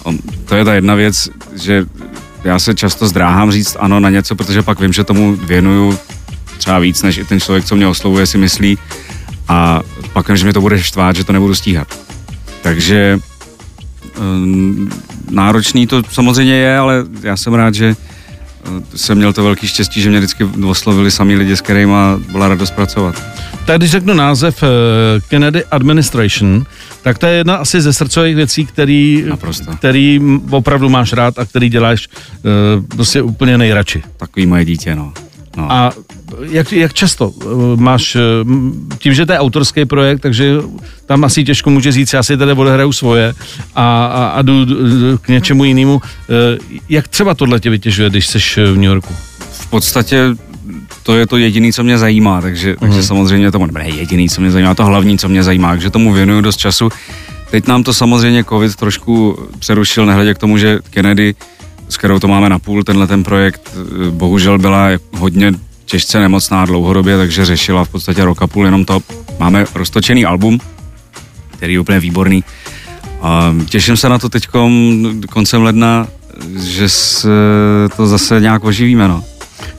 on, 0.04 0.18
to 0.46 0.56
je 0.56 0.66
ta 0.66 0.74
jedna 0.74 0.96
věc, 0.96 1.30
že 1.56 1.86
já 2.44 2.60
se 2.60 2.76
často 2.76 3.08
zdráhám 3.08 3.52
říct 3.52 3.78
ano 3.80 4.00
na 4.00 4.10
něco, 4.10 4.36
protože 4.36 4.62
pak 4.62 4.80
vím, 4.80 4.94
že 4.94 5.04
tomu 5.04 5.36
věnuju 5.36 6.00
třeba 6.58 6.80
víc, 6.80 7.02
než 7.02 7.18
i 7.18 7.26
ten 7.26 7.40
člověk, 7.40 7.66
co 7.66 7.76
mě 7.76 7.88
oslovuje, 7.88 8.26
si 8.26 8.38
myslí 8.38 8.78
a 9.48 9.82
pak 10.14 10.38
že 10.38 10.44
mě 10.44 10.54
to 10.54 10.62
bude 10.62 10.84
štvát, 10.84 11.16
že 11.16 11.24
to 11.24 11.34
nebudu 11.34 11.56
stíhat. 11.56 11.88
Takže 12.62 13.16
um, 13.16 13.37
náročný 15.30 15.88
to 15.88 16.04
samozřejmě 16.12 16.54
je, 16.54 16.78
ale 16.78 17.06
já 17.22 17.38
jsem 17.38 17.54
rád, 17.54 17.74
že 17.74 17.96
eh, 17.96 18.70
jsem 18.96 19.18
měl 19.18 19.34
to 19.34 19.44
velký 19.44 19.68
štěstí, 19.68 20.02
že 20.02 20.10
mě 20.10 20.20
vždycky 20.20 20.44
oslovili 20.44 21.12
sami 21.12 21.36
lidi, 21.36 21.58
s 21.58 21.62
kterými 21.62 21.94
byla 22.32 22.48
radost 22.48 22.72
pracovat. 22.72 23.24
Tak 23.66 23.78
když 23.78 23.92
řeknu 23.92 24.14
název 24.14 24.64
uh, 24.64 24.70
Kennedy 25.28 25.66
Administration, 25.66 26.66
tak 27.02 27.18
to 27.18 27.26
je 27.26 27.34
jedna 27.34 27.56
asi 27.56 27.82
ze 27.82 27.94
srdcových 27.94 28.36
věcí, 28.36 28.66
který, 28.66 29.26
který 29.80 30.22
opravdu 30.50 30.90
máš 30.90 31.14
rád 31.14 31.40
a 31.40 31.46
který 31.46 31.70
děláš 31.70 32.08
prostě 32.88 33.22
úplně 33.22 33.58
nejradši. 33.58 34.04
Takový 34.18 34.46
moje 34.46 34.66
dítě, 34.66 34.96
no. 34.96 35.14
No. 35.58 35.72
A 35.72 35.92
jak, 36.42 36.72
jak 36.72 36.94
často 36.94 37.30
uh, 37.30 37.80
máš, 37.80 38.18
tím, 38.98 39.14
že 39.14 39.26
to 39.26 39.32
je 39.32 39.40
autorský 39.40 39.86
projekt, 39.86 40.20
takže 40.20 40.56
tam 41.06 41.24
asi 41.24 41.44
těžko 41.44 41.70
může 41.70 41.92
říct, 41.92 42.14
já 42.14 42.24
si 42.24 42.38
tady 42.38 42.52
odehraju 42.54 42.92
svoje 42.94 43.34
a, 43.76 44.06
a, 44.06 44.28
a 44.28 44.42
jdu 44.42 44.66
k 45.22 45.28
něčemu 45.28 45.64
jinému. 45.64 46.02
Jak 46.90 47.08
třeba 47.08 47.34
tohle 47.34 47.60
tě 47.60 47.70
vytěžuje, 47.70 48.10
když 48.10 48.28
jsi 48.28 48.40
v 48.40 48.76
New 48.76 48.84
Yorku? 48.84 49.14
V 49.52 49.68
podstatě 49.70 50.36
to 51.04 51.16
je 51.16 51.28
to 51.28 51.38
jediné, 51.38 51.74
co 51.74 51.84
mě 51.84 51.98
zajímá, 51.98 52.42
takže, 52.42 52.70
mm. 52.70 52.76
takže 52.80 53.04
samozřejmě 53.04 53.52
to 53.52 53.68
ne 53.68 53.90
jediný, 53.90 54.30
co 54.30 54.42
mě 54.42 54.52
zajímá, 54.52 54.76
to 54.76 54.86
hlavní, 54.86 55.18
co 55.18 55.30
mě 55.30 55.44
zajímá, 55.44 55.72
takže 55.72 55.90
tomu 55.90 56.14
věnuju 56.14 56.42
dost 56.42 56.58
času. 56.58 56.90
Teď 57.52 57.68
nám 57.68 57.84
to 57.84 57.94
samozřejmě 57.94 58.44
covid 58.44 58.76
trošku 58.76 59.40
přerušil, 59.60 60.06
nehledě 60.06 60.34
k 60.34 60.38
tomu, 60.38 60.58
že 60.58 60.80
Kennedy, 60.90 61.36
s 61.90 61.98
kterou 61.98 62.20
to 62.20 62.28
máme 62.28 62.50
na 62.50 62.60
půl, 62.60 62.84
tenhle 62.84 63.08
ten 63.08 63.24
projekt, 63.24 63.78
bohužel 64.10 64.58
byla 64.58 64.88
hodně 65.12 65.54
těžce 65.86 66.20
nemocná 66.20 66.66
dlouhodobě, 66.66 67.18
takže 67.18 67.46
řešila 67.46 67.86
v 67.86 67.90
podstatě 67.90 68.26
rok 68.26 68.42
a 68.42 68.48
půl 68.48 68.66
jenom 68.66 68.86
to. 68.86 69.00
Máme 69.40 69.66
roztočený 69.76 70.26
album, 70.26 70.60
který 71.50 71.74
je 71.74 71.80
úplně 71.80 72.00
výborný. 72.00 72.44
A 73.22 73.56
těším 73.70 73.98
se 73.98 74.10
na 74.10 74.20
to 74.20 74.30
teď 74.30 74.48
koncem 75.30 75.64
ledna, 75.64 76.08
že 76.60 76.90
se 76.90 77.30
to 77.98 78.08
zase 78.08 78.40
nějak 78.40 78.64
oživíme, 78.64 79.08
no. 79.08 79.24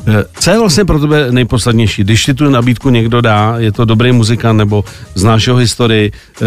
Eh, 0.06 0.24
co 0.40 0.50
je 0.50 0.58
vlastně 0.58 0.84
pro 0.84 0.98
tebe 0.98 1.26
nejposlednější? 1.32 2.04
Když 2.04 2.24
ti 2.24 2.34
tu 2.34 2.50
nabídku 2.50 2.90
někdo 2.90 3.20
dá, 3.20 3.54
je 3.58 3.72
to 3.72 3.84
dobrý 3.84 4.12
muzikant 4.12 4.58
nebo 4.58 4.84
znáš 5.14 5.46
jeho 5.46 5.58
historii, 5.58 6.12
eh, 6.12 6.44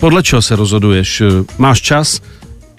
podle 0.00 0.22
čeho 0.22 0.42
se 0.42 0.56
rozhoduješ? 0.56 1.20
Eh, 1.20 1.24
máš 1.58 1.80
čas, 1.80 2.20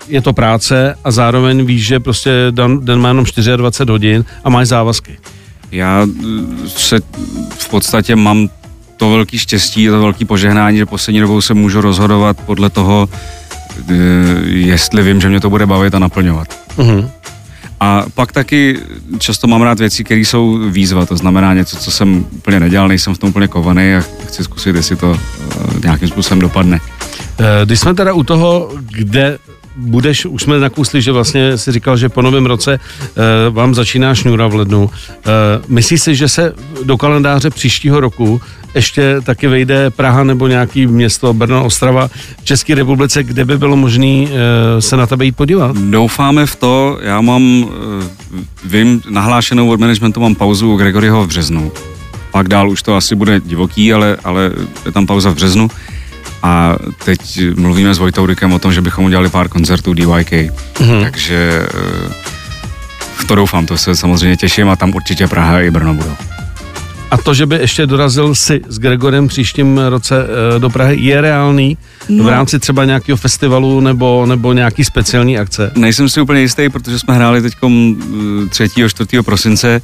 je 0.08 0.22
to 0.22 0.34
práce 0.34 0.96
a 1.04 1.12
zároveň 1.12 1.66
víš, 1.66 1.86
že 1.86 2.00
prostě 2.00 2.32
den, 2.52 2.86
den 2.86 3.00
má 3.00 3.08
jenom 3.08 3.26
24 3.58 3.92
hodin 3.92 4.26
a 4.44 4.50
máš 4.50 4.68
závazky. 4.68 5.18
Já 5.72 6.08
se 6.68 7.00
v 7.58 7.70
podstatě 7.70 8.16
mám 8.16 8.50
to 8.98 9.10
velký 9.10 9.40
štěstí, 9.40 9.88
to 9.88 10.02
velký 10.02 10.26
požehnání, 10.26 10.78
že 10.78 10.86
poslední 10.86 11.20
dobou 11.20 11.42
se 11.42 11.54
můžu 11.54 11.82
rozhodovat 11.82 12.38
podle 12.46 12.70
toho, 12.70 13.10
jestli 14.46 15.04
vím, 15.04 15.22
že 15.22 15.30
mě 15.30 15.40
to 15.40 15.50
bude 15.50 15.66
bavit 15.66 15.96
a 15.96 16.00
naplňovat. 16.00 16.48
Uh-huh. 16.78 17.10
A 17.80 18.06
pak 18.14 18.32
taky 18.32 18.80
často 19.20 19.48
mám 19.48 19.62
rád 19.62 19.80
věci, 19.80 20.04
které 20.04 20.22
jsou 20.22 20.60
výzva, 20.70 21.06
to 21.06 21.18
znamená 21.18 21.54
něco, 21.54 21.78
co 21.78 21.92
jsem 21.92 22.26
úplně 22.32 22.60
nedělal, 22.60 22.88
nejsem 22.88 23.16
v 23.16 23.18
tom 23.18 23.30
úplně 23.30 23.48
kovaný 23.48 23.96
a 23.96 24.04
chci 24.28 24.44
zkusit, 24.44 24.76
jestli 24.76 24.96
to 24.96 25.10
uh, 25.12 25.18
nějakým 25.84 26.08
způsobem 26.08 26.40
dopadne. 26.40 26.80
Eh, 27.40 27.66
když 27.66 27.80
jsme 27.80 27.94
teda 27.94 28.14
u 28.14 28.24
toho, 28.24 28.72
kde 28.92 29.38
budeš, 29.78 30.26
už 30.26 30.44
jsme 30.44 30.60
nakusli, 30.60 31.02
že 31.02 31.12
vlastně 31.12 31.58
si 31.58 31.72
říkal, 31.72 31.98
že 31.98 32.10
po 32.10 32.22
novém 32.22 32.46
roce 32.46 32.80
uh, 32.80 33.56
vám 33.56 33.76
začíná 33.76 34.16
šňůra 34.16 34.48
v 34.48 34.56
lednu. 34.56 34.84
Uh, 34.84 34.92
myslíš 35.68 36.02
si, 36.02 36.16
že 36.16 36.30
se 36.30 36.54
do 36.84 36.98
kalendáře 36.98 37.50
příštího 37.50 38.00
roku 38.00 38.42
ještě 38.76 39.22
taky 39.22 39.48
vejde 39.48 39.90
Praha 39.90 40.24
nebo 40.24 40.48
nějaký 40.48 40.88
město, 40.88 41.34
Brno, 41.34 41.66
Ostrava 41.66 42.08
v 42.42 42.46
České 42.46 42.76
republice, 42.76 43.24
kde 43.24 43.46
by 43.46 43.58
bylo 43.58 43.76
možné 43.76 44.22
uh, 44.22 44.30
se 44.80 44.98
na 44.98 45.08
tebe 45.08 45.26
jít 45.26 45.36
podívat? 45.36 45.78
Doufáme 45.78 46.46
v 46.46 46.56
to, 46.56 47.00
já 47.02 47.22
mám, 47.22 47.64
uh, 47.64 47.72
vím, 48.66 49.02
nahlášenou 49.10 49.70
od 49.70 49.80
managementu 49.80 50.20
mám 50.20 50.36
pauzu 50.36 50.74
u 50.74 50.78
Gregoryho 50.78 51.24
v 51.24 51.28
březnu. 51.28 51.72
Pak 52.32 52.48
dál 52.48 52.70
už 52.70 52.82
to 52.82 52.96
asi 52.96 53.16
bude 53.16 53.40
divoký, 53.40 53.94
ale, 53.94 54.18
ale 54.24 54.52
je 54.86 54.92
tam 54.92 55.08
pauza 55.08 55.30
v 55.30 55.36
březnu. 55.36 55.68
A 56.48 56.76
teď 57.06 57.40
mluvíme 57.56 57.94
s 57.94 57.98
Vojtou 57.98 58.26
Rykem 58.26 58.54
o 58.54 58.60
tom, 58.60 58.74
že 58.74 58.82
bychom 58.82 59.06
udělali 59.06 59.30
pár 59.30 59.50
koncertů 59.50 59.94
DYK. 59.94 60.32
Mm-hmm. 60.32 61.04
Takže 61.04 61.68
v 63.18 63.28
to 63.28 63.36
doufám, 63.36 63.66
to 63.66 63.78
se 63.78 63.96
samozřejmě 63.96 64.38
těším 64.38 64.70
a 64.70 64.76
tam 64.76 64.96
určitě 64.96 65.28
Praha 65.28 65.62
i 65.62 65.72
Brno 65.72 65.94
budou. 65.94 66.16
A 67.12 67.18
to, 67.18 67.34
že 67.34 67.46
by 67.46 67.56
ještě 67.56 67.86
dorazil 67.86 68.36
si 68.36 68.62
s 68.68 68.80
Gregorem 68.80 69.28
příštím 69.28 69.82
roce 69.90 70.16
eh, 70.56 70.60
do 70.60 70.70
Prahy, 70.70 70.98
je 71.00 71.22
reálný 71.22 71.78
no. 72.10 72.24
v 72.24 72.28
rámci 72.28 72.60
třeba 72.60 72.86
nějakého 72.86 73.18
festivalu 73.18 73.80
nebo, 73.80 74.26
nebo 74.26 74.54
nějaký 74.54 74.84
speciální 74.84 75.38
akce? 75.38 75.72
Nejsem 75.76 76.10
si 76.10 76.22
úplně 76.22 76.42
jistý, 76.42 76.70
protože 76.70 77.00
jsme 77.00 77.16
hráli 77.16 77.42
teď 77.42 77.54
3. 78.50 78.70
4. 78.88 79.22
prosince 79.22 79.82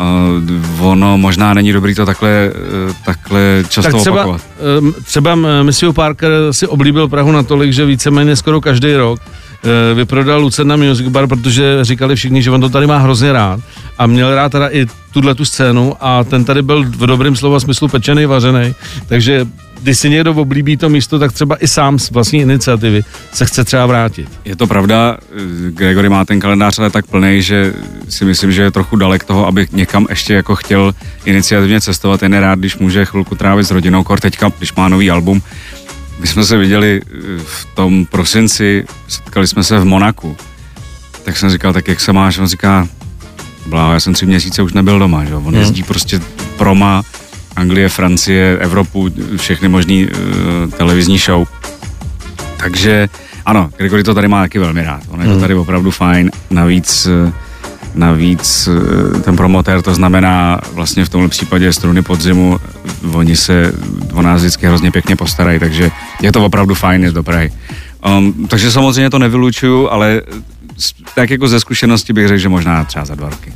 Uh, 0.00 0.86
ono 0.86 1.18
možná 1.18 1.54
není 1.54 1.72
dobrý 1.72 1.94
to 1.94 2.06
takhle, 2.06 2.52
uh, 2.86 2.92
takhle 3.04 3.64
často 3.68 3.92
tak 3.92 4.00
třeba, 4.00 4.16
opakovat. 4.16 4.40
Uh, 4.82 4.90
třeba 5.04 5.34
Monsieur 5.62 5.94
Parker 5.94 6.32
si 6.50 6.66
oblíbil 6.66 7.08
Prahu 7.08 7.32
natolik, 7.32 7.72
že 7.72 7.84
víceméně 7.84 8.36
skoro 8.36 8.60
každý 8.60 8.94
rok 8.94 9.20
uh, 9.20 9.96
vyprodal 9.96 10.40
Lucerna 10.40 10.76
Music 10.76 11.08
Bar, 11.08 11.26
protože 11.26 11.78
říkali 11.82 12.16
všichni, 12.16 12.42
že 12.42 12.50
on 12.50 12.60
to 12.60 12.68
tady 12.68 12.86
má 12.86 12.98
hrozně 12.98 13.32
rád 13.32 13.60
a 13.98 14.06
měl 14.06 14.34
rád 14.34 14.52
teda 14.52 14.68
i 14.68 14.86
tuhle 15.12 15.34
tu 15.34 15.44
scénu 15.44 15.94
a 16.00 16.24
ten 16.24 16.44
tady 16.44 16.62
byl 16.62 16.84
v 16.84 17.06
dobrém 17.06 17.36
slova 17.36 17.60
smyslu 17.60 17.88
pečený, 17.88 18.26
vařený, 18.26 18.74
takže 19.06 19.46
když 19.82 19.98
si 19.98 20.10
někdo 20.10 20.34
oblíbí 20.34 20.76
to 20.76 20.88
místo, 20.88 21.18
tak 21.18 21.32
třeba 21.32 21.56
i 21.56 21.68
sám 21.68 21.98
z 21.98 22.10
vlastní 22.10 22.40
iniciativy 22.40 23.04
se 23.32 23.46
chce 23.46 23.64
třeba 23.64 23.86
vrátit. 23.86 24.28
Je 24.44 24.56
to 24.56 24.66
pravda, 24.66 25.18
Gregory 25.70 26.08
má 26.08 26.24
ten 26.24 26.40
kalendář 26.40 26.78
ale 26.78 26.90
tak 26.90 27.06
plný, 27.06 27.42
že 27.42 27.74
si 28.08 28.24
myslím, 28.24 28.52
že 28.52 28.62
je 28.62 28.70
trochu 28.70 28.96
dalek 28.96 29.24
toho, 29.24 29.46
aby 29.46 29.68
někam 29.72 30.06
ještě 30.10 30.34
jako 30.34 30.56
chtěl 30.56 30.94
iniciativně 31.24 31.80
cestovat. 31.80 32.22
Jen 32.22 32.32
rád, 32.32 32.58
když 32.58 32.76
může 32.76 33.04
chvilku 33.04 33.34
trávit 33.34 33.66
s 33.66 33.70
rodinou, 33.70 34.04
kor 34.04 34.20
teďka, 34.20 34.52
když 34.58 34.74
má 34.74 34.88
nový 34.88 35.10
album. 35.10 35.42
My 36.18 36.26
jsme 36.26 36.44
se 36.44 36.56
viděli 36.56 37.00
v 37.44 37.66
tom 37.74 38.06
prosinci, 38.06 38.84
setkali 39.08 39.46
jsme 39.46 39.64
se 39.64 39.78
v 39.78 39.84
Monaku. 39.84 40.36
Tak 41.24 41.36
jsem 41.36 41.50
říkal, 41.50 41.72
tak 41.72 41.88
jak 41.88 42.00
se 42.00 42.12
máš? 42.12 42.38
On 42.38 42.46
říká, 42.46 42.88
bláho, 43.66 43.92
já 43.92 44.00
jsem 44.00 44.14
tři 44.14 44.26
měsíce 44.26 44.62
už 44.62 44.72
nebyl 44.72 44.98
doma, 44.98 45.24
že? 45.24 45.34
On 45.34 45.44
hmm. 45.44 45.54
jezdí 45.54 45.82
prostě 45.82 46.20
proma, 46.58 47.02
Anglie, 47.60 47.88
Francie, 47.88 48.58
Evropu, 48.58 49.08
všechny 49.36 49.68
možné 49.68 49.94
uh, 49.94 50.70
televizní 50.72 51.18
show. 51.18 51.48
Takže 52.56 53.08
ano, 53.46 53.70
Gregory 53.76 54.02
to 54.04 54.14
tady 54.14 54.28
má 54.28 54.42
taky 54.42 54.58
velmi 54.58 54.82
rád. 54.82 55.02
On 55.08 55.20
je 55.20 55.26
to 55.26 55.32
hmm. 55.32 55.40
tady 55.40 55.54
opravdu 55.54 55.90
fajn. 55.90 56.30
Navíc 56.50 57.06
uh, 57.06 57.32
Navíc 57.94 58.68
eh, 58.68 59.20
ten 59.20 59.36
promotér, 59.36 59.82
to 59.82 59.94
znamená 59.94 60.60
vlastně 60.72 61.04
v 61.04 61.08
tomhle 61.08 61.28
případě 61.28 61.72
struny 61.72 62.02
podzimu, 62.02 62.58
oni 63.12 63.36
se 63.36 63.72
o 64.12 64.22
nás 64.22 64.40
vždycky 64.40 64.66
hrozně 64.66 64.90
pěkně 64.90 65.16
postarají, 65.16 65.58
takže 65.58 65.90
je 66.22 66.32
to 66.32 66.44
opravdu 66.44 66.74
fajn, 66.74 67.04
je 67.04 67.12
to 67.12 67.22
Prahy. 67.22 67.52
Um, 68.06 68.46
takže 68.48 68.70
samozřejmě 68.70 69.10
to 69.10 69.18
nevylučuju, 69.18 69.88
ale 69.88 70.22
tak 71.14 71.30
jako 71.30 71.48
ze 71.48 71.60
zkušenosti 71.60 72.12
bych 72.12 72.28
řekl, 72.28 72.38
že 72.38 72.48
možná 72.48 72.84
třeba 72.84 73.04
za 73.04 73.14
dva 73.14 73.30
roky. 73.30 73.52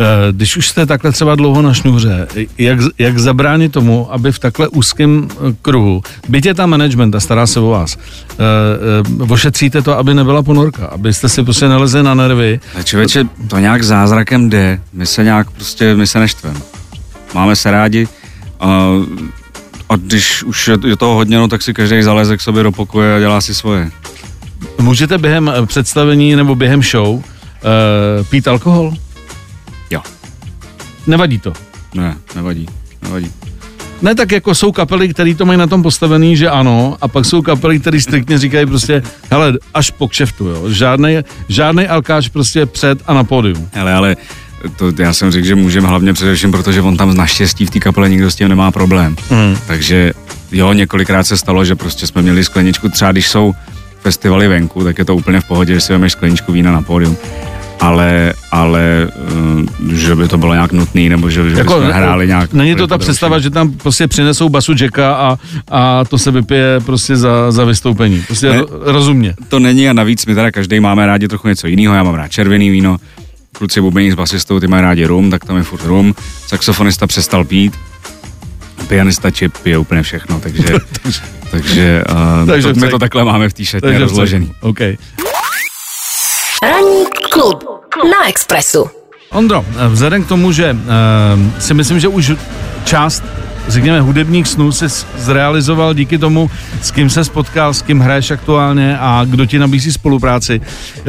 Eh, 0.00 0.04
když 0.32 0.56
už 0.56 0.68
jste 0.68 0.86
takhle 0.86 1.12
třeba 1.12 1.34
dlouho 1.34 1.62
na 1.62 1.74
šňůře, 1.74 2.28
jak, 2.58 2.78
jak 2.98 3.18
zabránit 3.18 3.72
tomu, 3.72 4.12
aby 4.12 4.32
v 4.32 4.38
takhle 4.38 4.68
úzkém 4.68 5.28
eh, 5.30 5.54
kruhu, 5.62 6.02
byť 6.28 6.46
je 6.46 6.54
tam 6.54 6.70
management 6.70 7.14
a 7.14 7.20
stará 7.20 7.46
se 7.46 7.60
o 7.60 7.68
vás, 7.68 7.96
uh, 9.18 9.32
ošetříte 9.32 9.82
to, 9.82 9.98
aby 9.98 10.14
nebyla 10.14 10.42
ponorka, 10.42 10.86
abyste 10.86 11.28
si 11.28 11.42
prostě 11.42 11.68
nalezli 11.68 12.02
na 12.02 12.14
nervy. 12.14 12.60
Člověče, 12.84 13.24
to 13.48 13.58
nějak 13.58 13.82
zázrakem 13.82 14.50
jde, 14.50 14.80
my 14.92 15.06
se 15.06 15.24
nějak 15.24 15.50
prostě, 15.50 15.94
my 15.94 16.06
se 16.06 16.18
neštveme. 16.18 16.60
Máme 17.34 17.56
se 17.56 17.70
rádi, 17.70 18.08
uh, 18.62 18.68
a 19.88 19.96
když 19.96 20.42
už 20.42 20.68
je, 20.68 20.76
je 20.86 20.96
toho 20.96 21.14
hodně, 21.14 21.36
no, 21.36 21.48
tak 21.48 21.62
si 21.62 21.74
každý 21.74 22.02
zaleze 22.02 22.36
k 22.36 22.40
sobě 22.40 22.62
do 22.62 22.72
pokoje 22.72 23.16
a 23.16 23.18
dělá 23.18 23.40
si 23.40 23.54
svoje. 23.54 23.90
Můžete 24.80 25.18
během 25.18 25.52
představení 25.66 26.36
nebo 26.36 26.54
během 26.54 26.82
show 26.82 27.08
uh, 27.08 27.22
pít 28.30 28.48
alkohol? 28.48 28.94
Jo. 29.90 30.00
Nevadí 31.06 31.38
to? 31.38 31.52
Ne, 31.94 32.16
nevadí, 32.34 32.66
nevadí. 33.02 33.32
Ne, 34.02 34.14
tak 34.14 34.32
jako 34.32 34.54
jsou 34.54 34.72
kapely, 34.72 35.08
které 35.08 35.34
to 35.34 35.46
mají 35.46 35.58
na 35.58 35.66
tom 35.66 35.82
postavený, 35.82 36.36
že 36.36 36.50
ano, 36.50 36.96
a 37.00 37.08
pak 37.08 37.24
jsou 37.24 37.42
kapely, 37.42 37.80
které 37.80 38.00
striktně 38.00 38.38
říkají 38.38 38.66
prostě, 38.66 39.02
hele, 39.30 39.52
až 39.74 39.90
po 39.90 40.08
kšeftu, 40.08 40.46
jo. 40.46 40.70
Žádnej, 40.70 41.22
žádnej 41.48 41.88
alkáč 41.88 42.28
prostě 42.28 42.66
před 42.66 43.02
a 43.06 43.14
na 43.14 43.24
pódium. 43.24 43.68
Hele, 43.72 43.94
ale 43.94 44.16
to 44.76 44.92
já 44.98 45.12
jsem 45.12 45.30
řekl, 45.30 45.46
že 45.46 45.54
můžeme 45.54 45.88
hlavně 45.88 46.12
především, 46.12 46.50
protože 46.50 46.80
on 46.82 46.96
tam 46.96 47.16
naštěstí 47.16 47.66
v 47.66 47.70
té 47.70 47.80
kapele 47.80 48.08
nikdo 48.08 48.30
s 48.30 48.34
tím 48.34 48.48
nemá 48.48 48.70
problém. 48.70 49.16
Mm. 49.30 49.58
Takže 49.66 50.12
jo, 50.52 50.72
několikrát 50.72 51.24
se 51.24 51.36
stalo, 51.36 51.64
že 51.64 51.74
prostě 51.74 52.06
jsme 52.06 52.22
měli 52.22 52.44
skleničku, 52.44 52.88
třeba 52.88 53.12
když 53.12 53.28
jsou 53.28 53.54
festivaly 54.08 54.48
venku, 54.48 54.84
tak 54.84 54.98
je 54.98 55.04
to 55.04 55.16
úplně 55.16 55.40
v 55.40 55.44
pohodě, 55.44 55.74
že 55.74 55.80
si 55.80 55.92
vemeš 55.92 56.12
skleničku 56.12 56.52
vína 56.52 56.72
na 56.72 56.82
pódium 56.82 57.16
ale, 57.80 58.34
ale 58.50 59.08
uh, 59.86 59.94
že 59.94 60.16
by 60.16 60.28
to 60.28 60.38
bylo 60.38 60.54
nějak 60.54 60.72
nutné, 60.72 61.08
nebo 61.08 61.30
že, 61.30 61.50
že 61.50 61.56
jako, 61.56 61.74
bychom 61.74 61.92
hráli 61.92 62.26
nějak. 62.26 62.52
Není 62.52 62.74
to 62.74 62.86
ta 62.86 62.98
představa, 62.98 63.38
že 63.38 63.50
tam 63.50 63.70
prostě 63.70 64.08
přinesou 64.08 64.48
basu 64.48 64.74
Jacka 64.80 65.14
a, 65.14 65.38
a 65.70 66.04
to 66.04 66.18
se 66.18 66.30
vypije 66.30 66.80
prostě 66.86 67.16
za, 67.16 67.52
za 67.52 67.64
vystoupení. 67.64 68.22
Prostě 68.26 68.48
ne, 68.48 68.62
rozumně. 68.68 69.34
To 69.48 69.58
není 69.58 69.88
a 69.88 69.92
navíc 69.92 70.26
my 70.26 70.34
teda 70.34 70.50
každý 70.50 70.80
máme 70.80 71.06
rádi 71.06 71.28
trochu 71.28 71.48
něco 71.48 71.66
jiného. 71.66 71.94
Já 71.94 72.02
mám 72.02 72.14
rád 72.14 72.28
červený 72.28 72.70
víno, 72.70 72.96
kluci 73.52 73.80
bubení 73.80 74.10
s 74.10 74.14
basistou, 74.14 74.60
ty 74.60 74.66
mají 74.66 74.82
rádi 74.82 75.06
rum, 75.06 75.30
tak 75.30 75.44
tam 75.44 75.56
je 75.56 75.62
furt 75.62 75.84
rum. 75.84 76.14
Saxofonista 76.46 77.06
přestal 77.06 77.44
pít, 77.44 77.72
pianista 78.88 79.30
čip 79.30 79.58
pije 79.58 79.78
úplně 79.78 80.02
všechno, 80.02 80.40
takže, 80.40 80.64
takže, 81.50 82.04
uh, 82.10 82.46
takže 82.46 82.68
to, 82.74 82.80
my 82.80 82.88
to 82.88 82.98
takhle 82.98 83.24
máme 83.24 83.48
v 83.48 83.52
té 83.52 83.64
šatně 83.64 83.98
rozložený. 83.98 84.52
Okay. 84.60 84.96
Ranní 86.62 87.04
klub 87.32 87.64
na 88.04 88.28
Expressu. 88.28 88.90
Ondro, 89.30 89.64
vzhledem 89.88 90.24
k 90.24 90.28
tomu, 90.28 90.52
že 90.52 90.72
uh, 90.72 90.78
si 91.58 91.74
myslím, 91.74 92.00
že 92.00 92.08
už 92.08 92.32
část 92.84 93.24
řekněme, 93.68 94.00
hudebních 94.00 94.48
snů 94.48 94.72
se 94.72 94.88
zrealizoval 95.16 95.94
díky 95.94 96.18
tomu, 96.18 96.50
s 96.82 96.90
kým 96.90 97.10
se 97.10 97.24
spotkal, 97.24 97.74
s 97.74 97.82
kým 97.82 98.00
hraješ 98.00 98.30
aktuálně 98.30 98.98
a 98.98 99.24
kdo 99.24 99.46
ti 99.46 99.58
nabízí 99.58 99.92
spolupráci. 99.92 100.60
Eh, 100.60 101.04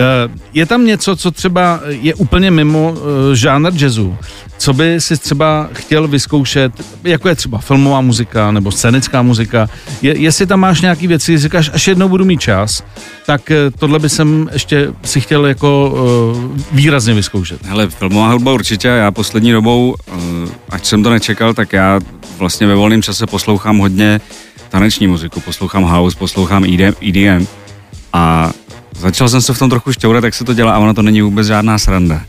je 0.53 0.65
tam 0.65 0.85
něco, 0.85 1.15
co 1.15 1.31
třeba 1.31 1.79
je 1.87 2.13
úplně 2.13 2.51
mimo 2.51 2.95
eh, 2.95 3.35
žánr 3.35 3.71
jazzu, 3.73 4.17
co 4.59 4.73
by 4.73 5.01
si 5.01 5.17
třeba 5.17 5.69
chtěl 5.73 6.07
vyzkoušet, 6.07 6.71
jako 7.03 7.27
je 7.29 7.35
třeba 7.35 7.57
filmová 7.57 8.01
muzika 8.01 8.51
nebo 8.51 8.71
scénická 8.71 9.21
muzika, 9.21 9.67
je, 10.01 10.17
jestli 10.17 10.45
tam 10.45 10.59
máš 10.59 10.81
nějaký 10.81 11.07
věci, 11.07 11.37
říkáš, 11.37 11.71
až 11.73 11.87
jednou 11.87 12.09
budu 12.09 12.25
mít 12.25 12.41
čas, 12.41 12.83
tak 13.25 13.51
eh, 13.51 13.71
tohle 13.79 13.99
by 13.99 14.09
jsem 14.09 14.49
ještě 14.53 14.93
si 15.03 15.21
chtěl 15.21 15.45
jako 15.45 15.91
uh, 15.91 16.57
výrazně 16.71 17.13
vyzkoušet. 17.13 17.65
Hele, 17.65 17.89
filmová 17.89 18.31
hudba 18.31 18.53
určitě, 18.53 18.87
já 18.87 19.11
poslední 19.11 19.51
dobou, 19.51 19.95
uh, 20.07 20.15
ať 20.69 20.85
jsem 20.85 21.03
to 21.03 21.09
nečekal, 21.09 21.53
tak 21.53 21.73
já 21.73 21.99
vlastně 22.37 22.67
ve 22.67 22.75
volném 22.75 23.01
čase 23.01 23.27
poslouchám 23.27 23.77
hodně 23.77 24.21
taneční 24.69 25.07
muziku, 25.07 25.39
poslouchám 25.39 25.83
house, 25.83 26.17
poslouchám 26.17 26.63
EDM, 26.63 26.93
EDM 27.09 27.47
a 28.13 28.51
začal 28.99 29.29
jsem 29.29 29.41
se 29.41 29.53
v 29.53 29.59
tom 29.59 29.69
trochu 29.69 29.93
šťourat, 29.93 30.23
jak 30.23 30.33
se 30.33 30.43
to 30.43 30.53
dělá 30.53 30.73
a 30.73 30.79
ono 30.79 30.93
to 30.93 31.01
není 31.01 31.21
vůbec 31.21 31.47
žádná 31.47 31.77
sranda. 31.77 32.21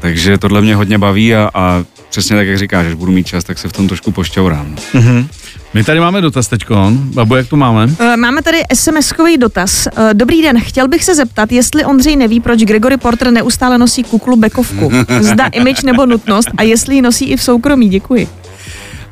Takže 0.00 0.38
tohle 0.38 0.60
mě 0.60 0.74
hodně 0.74 0.98
baví 0.98 1.34
a, 1.34 1.50
a 1.54 1.84
přesně 2.10 2.36
tak, 2.36 2.46
jak 2.46 2.58
říkáš, 2.58 2.86
že 2.86 2.96
budu 2.96 3.12
mít 3.12 3.26
čas, 3.26 3.44
tak 3.44 3.58
se 3.58 3.68
v 3.68 3.72
tom 3.72 3.88
trošku 3.88 4.12
pošťourám. 4.12 4.76
Mm-hmm. 4.94 5.26
My 5.74 5.84
tady 5.84 6.00
máme 6.00 6.20
dotaz 6.20 6.48
teď, 6.48 6.64
Babu, 6.90 7.36
jak 7.36 7.48
to 7.48 7.56
máme? 7.56 7.88
Eh, 8.00 8.16
máme 8.16 8.42
tady 8.42 8.62
SMS-kový 8.74 9.38
dotaz. 9.38 9.86
Eh, 9.86 10.14
dobrý 10.14 10.42
den, 10.42 10.60
chtěl 10.60 10.88
bych 10.88 11.04
se 11.04 11.14
zeptat, 11.14 11.52
jestli 11.52 11.84
Ondřej 11.84 12.16
neví, 12.16 12.40
proč 12.40 12.60
Gregory 12.60 12.96
Porter 12.96 13.30
neustále 13.30 13.78
nosí 13.78 14.04
kuklu 14.04 14.36
bekovku. 14.36 14.92
Zda 15.20 15.46
image 15.46 15.82
nebo 15.82 16.06
nutnost 16.06 16.48
a 16.56 16.62
jestli 16.62 16.94
ji 16.94 17.02
nosí 17.02 17.24
i 17.24 17.36
v 17.36 17.42
soukromí. 17.42 17.88
Děkuji. 17.88 18.28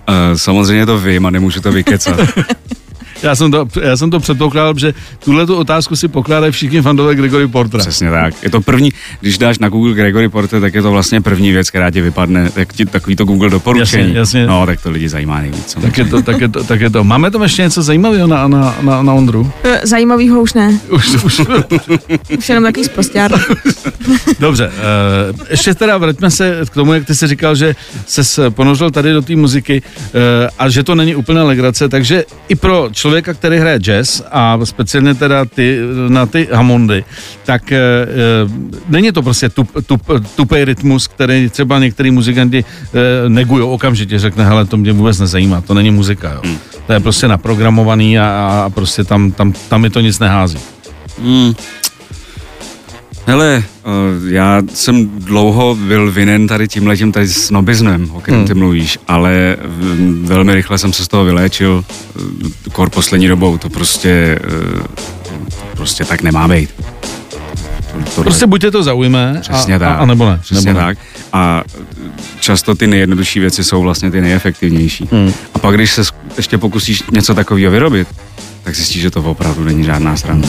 Uh, 0.09 0.14
samozřejmě 0.37 0.87
to 0.87 0.99
vím 0.99 1.27
a 1.27 1.31
nemůžu 1.31 1.61
to 1.61 1.72
vykecat. 1.72 2.20
Já 3.27 3.35
jsem 3.35 3.51
to, 3.51 3.69
já 3.83 3.97
jsem 3.97 4.11
to 4.11 4.21
předpokládal, 4.21 4.79
že 4.79 4.95
tuhle 5.25 5.47
tu 5.47 5.57
otázku 5.57 5.97
si 5.97 6.09
pokládají 6.09 6.53
všichni 6.53 6.83
fandové 6.83 7.15
Gregory 7.15 7.49
Portera. 7.49 7.81
Přesně 7.81 8.11
tak. 8.11 8.35
Je 8.43 8.51
to 8.51 8.61
první, 8.61 8.93
když 9.21 9.39
dáš 9.39 9.59
na 9.59 9.69
Google 9.69 9.95
Gregory 9.95 10.29
Porter, 10.29 10.61
tak 10.61 10.75
je 10.75 10.83
to 10.83 10.91
vlastně 10.91 11.21
první 11.21 11.53
věc, 11.53 11.71
která 11.71 11.91
ti 11.91 12.01
vypadne, 12.01 12.51
tak 12.51 12.73
ti, 12.73 12.87
takový 12.87 13.17
to 13.17 13.25
Google 13.25 13.51
doporučení. 13.51 14.03
Jasně, 14.03 14.19
jasně. 14.19 14.47
No, 14.47 14.67
tak 14.67 14.81
to 14.81 14.91
lidi 14.91 15.09
zajímá 15.09 15.41
nejvíc. 15.41 15.77
Tak 15.83 15.99
je, 15.99 16.05
to, 16.05 16.23
tak, 16.23 16.41
je 16.41 16.49
to, 16.49 16.65
tak 16.65 16.81
je 16.81 16.91
to. 16.91 17.05
Máme 17.05 17.31
tam 17.31 17.43
ještě 17.43 17.62
něco 17.62 17.83
zajímavého 17.83 18.27
na, 18.27 18.49
na, 18.49 18.77
na, 18.81 19.03
na 19.03 19.12
Ondru? 19.12 19.53
Eh, 19.65 19.81
zajímavého 19.87 20.41
už 20.41 20.55
ne. 20.55 20.81
Už, 20.91 21.25
už. 21.25 21.41
už 22.39 22.49
jenom 22.49 22.65
takový 22.65 22.85
zprostěr. 22.85 23.33
Dobře, 24.41 24.71
uh, 25.33 25.41
ještě 25.51 25.75
teda 25.75 25.99
vraťme 25.99 26.31
se 26.31 26.61
k 26.71 26.75
tomu, 26.75 26.95
jak 26.95 27.07
ty 27.07 27.15
jsi 27.15 27.27
říkal, 27.27 27.55
že 27.55 27.75
se 28.07 28.51
ponořil 28.51 28.91
tady 28.91 29.12
do 29.12 29.23
té 29.23 29.37
muziky 29.37 29.83
uh, 29.83 30.21
a 30.59 30.69
že 30.69 30.83
to 30.83 30.95
není 30.95 31.15
úplně 31.15 31.43
legrace, 31.43 31.89
takže 31.89 32.25
i 32.49 32.55
pro 32.55 32.89
člověka, 32.93 33.16
který 33.23 33.59
hraje 33.59 33.79
jazz 33.79 34.23
a 34.31 34.59
speciálně 34.65 35.15
teda 35.15 35.45
ty, 35.45 35.79
na 36.09 36.27
ty 36.27 36.49
Hammondy, 36.53 37.05
tak 37.45 37.73
e, 37.73 37.79
není 38.89 39.13
to 39.13 39.23
prostě 39.23 39.49
tup, 39.49 39.71
tup, 39.87 40.03
tupý 40.37 40.65
rytmus, 40.65 41.09
který 41.09 41.51
třeba 41.51 41.79
některý 41.79 42.11
muzikanti 42.11 42.65
e, 42.65 43.29
negují 43.29 43.63
okamžitě, 43.63 44.19
řekne, 44.19 44.45
hele, 44.45 44.65
to 44.65 44.77
mě 44.77 44.93
vůbec 44.93 45.19
nezajímá, 45.19 45.61
to 45.61 45.75
není 45.75 45.91
muzika, 45.91 46.33
jo. 46.33 46.41
Hmm. 46.45 46.57
To 46.87 46.93
je 46.93 47.01
prostě 47.01 47.29
naprogramovaný 47.29 48.19
a, 48.19 48.27
a 48.65 48.71
prostě 48.71 49.05
tam, 49.05 49.33
tam, 49.33 49.53
tam 49.69 49.81
mi 49.81 49.91
to 49.91 50.01
nic 50.01 50.19
nehází. 50.19 50.59
Hmm. 51.23 51.55
Hele, 53.27 53.65
eh, 53.65 53.91
já 54.29 54.62
jsem 54.75 55.09
dlouho 55.09 55.75
byl 55.75 56.12
vinen 56.12 56.47
tady 56.47 56.69
tímhletím 56.69 57.12
tady 57.12 57.29
snobizmem, 57.29 58.11
o 58.12 58.21
kterém 58.21 58.45
ty 58.45 58.53
hmm. 58.53 58.62
mluvíš, 58.62 58.99
ale 59.09 59.57
velmi 60.23 60.55
rychle 60.55 60.79
jsem 60.79 60.93
se 60.93 61.05
z 61.05 61.09
toho 61.09 61.25
vyléčil, 61.25 61.85
eh, 61.87 62.71
kor 62.73 62.91
poslední 62.91 63.29
dobou, 63.29 63.59
to 63.59 63.69
prostě, 63.69 64.39
eh, 64.45 64.87
prostě 65.77 66.05
tak 66.05 66.23
nemá 66.23 66.49
být. 66.49 66.71
To, 68.15 68.23
prostě 68.23 68.47
buď 68.47 68.61
tě 68.61 68.71
to 68.71 68.83
zaujme, 68.83 69.39
Přesně 69.41 69.75
a, 69.75 69.79
tak. 69.79 69.89
A, 69.89 69.95
a 69.95 70.07
nebo 70.07 70.31
ne. 70.31 70.39
Přesně 70.43 70.71
nebo 70.71 70.81
ne. 70.81 70.87
tak. 70.87 70.99
A 71.33 71.62
často 72.41 72.75
ty 72.75 72.87
nejjednodušší 72.87 73.41
věci 73.41 73.65
jsou 73.65 73.83
vlastně 73.83 74.11
ty 74.11 74.21
nejefektivnější. 74.21 75.09
Hmm. 75.12 75.33
A 75.55 75.59
pak, 75.59 75.75
když 75.75 75.93
se 75.93 76.03
ještě 76.37 76.59
pokusíš 76.59 77.03
něco 77.12 77.35
takového 77.35 77.73
vyrobit, 77.73 78.09
tak 78.62 78.75
zjistíš, 78.75 79.03
že 79.03 79.11
to 79.11 79.23
opravdu 79.23 79.65
není 79.65 79.85
žádná 79.85 80.17
sranda. 80.17 80.49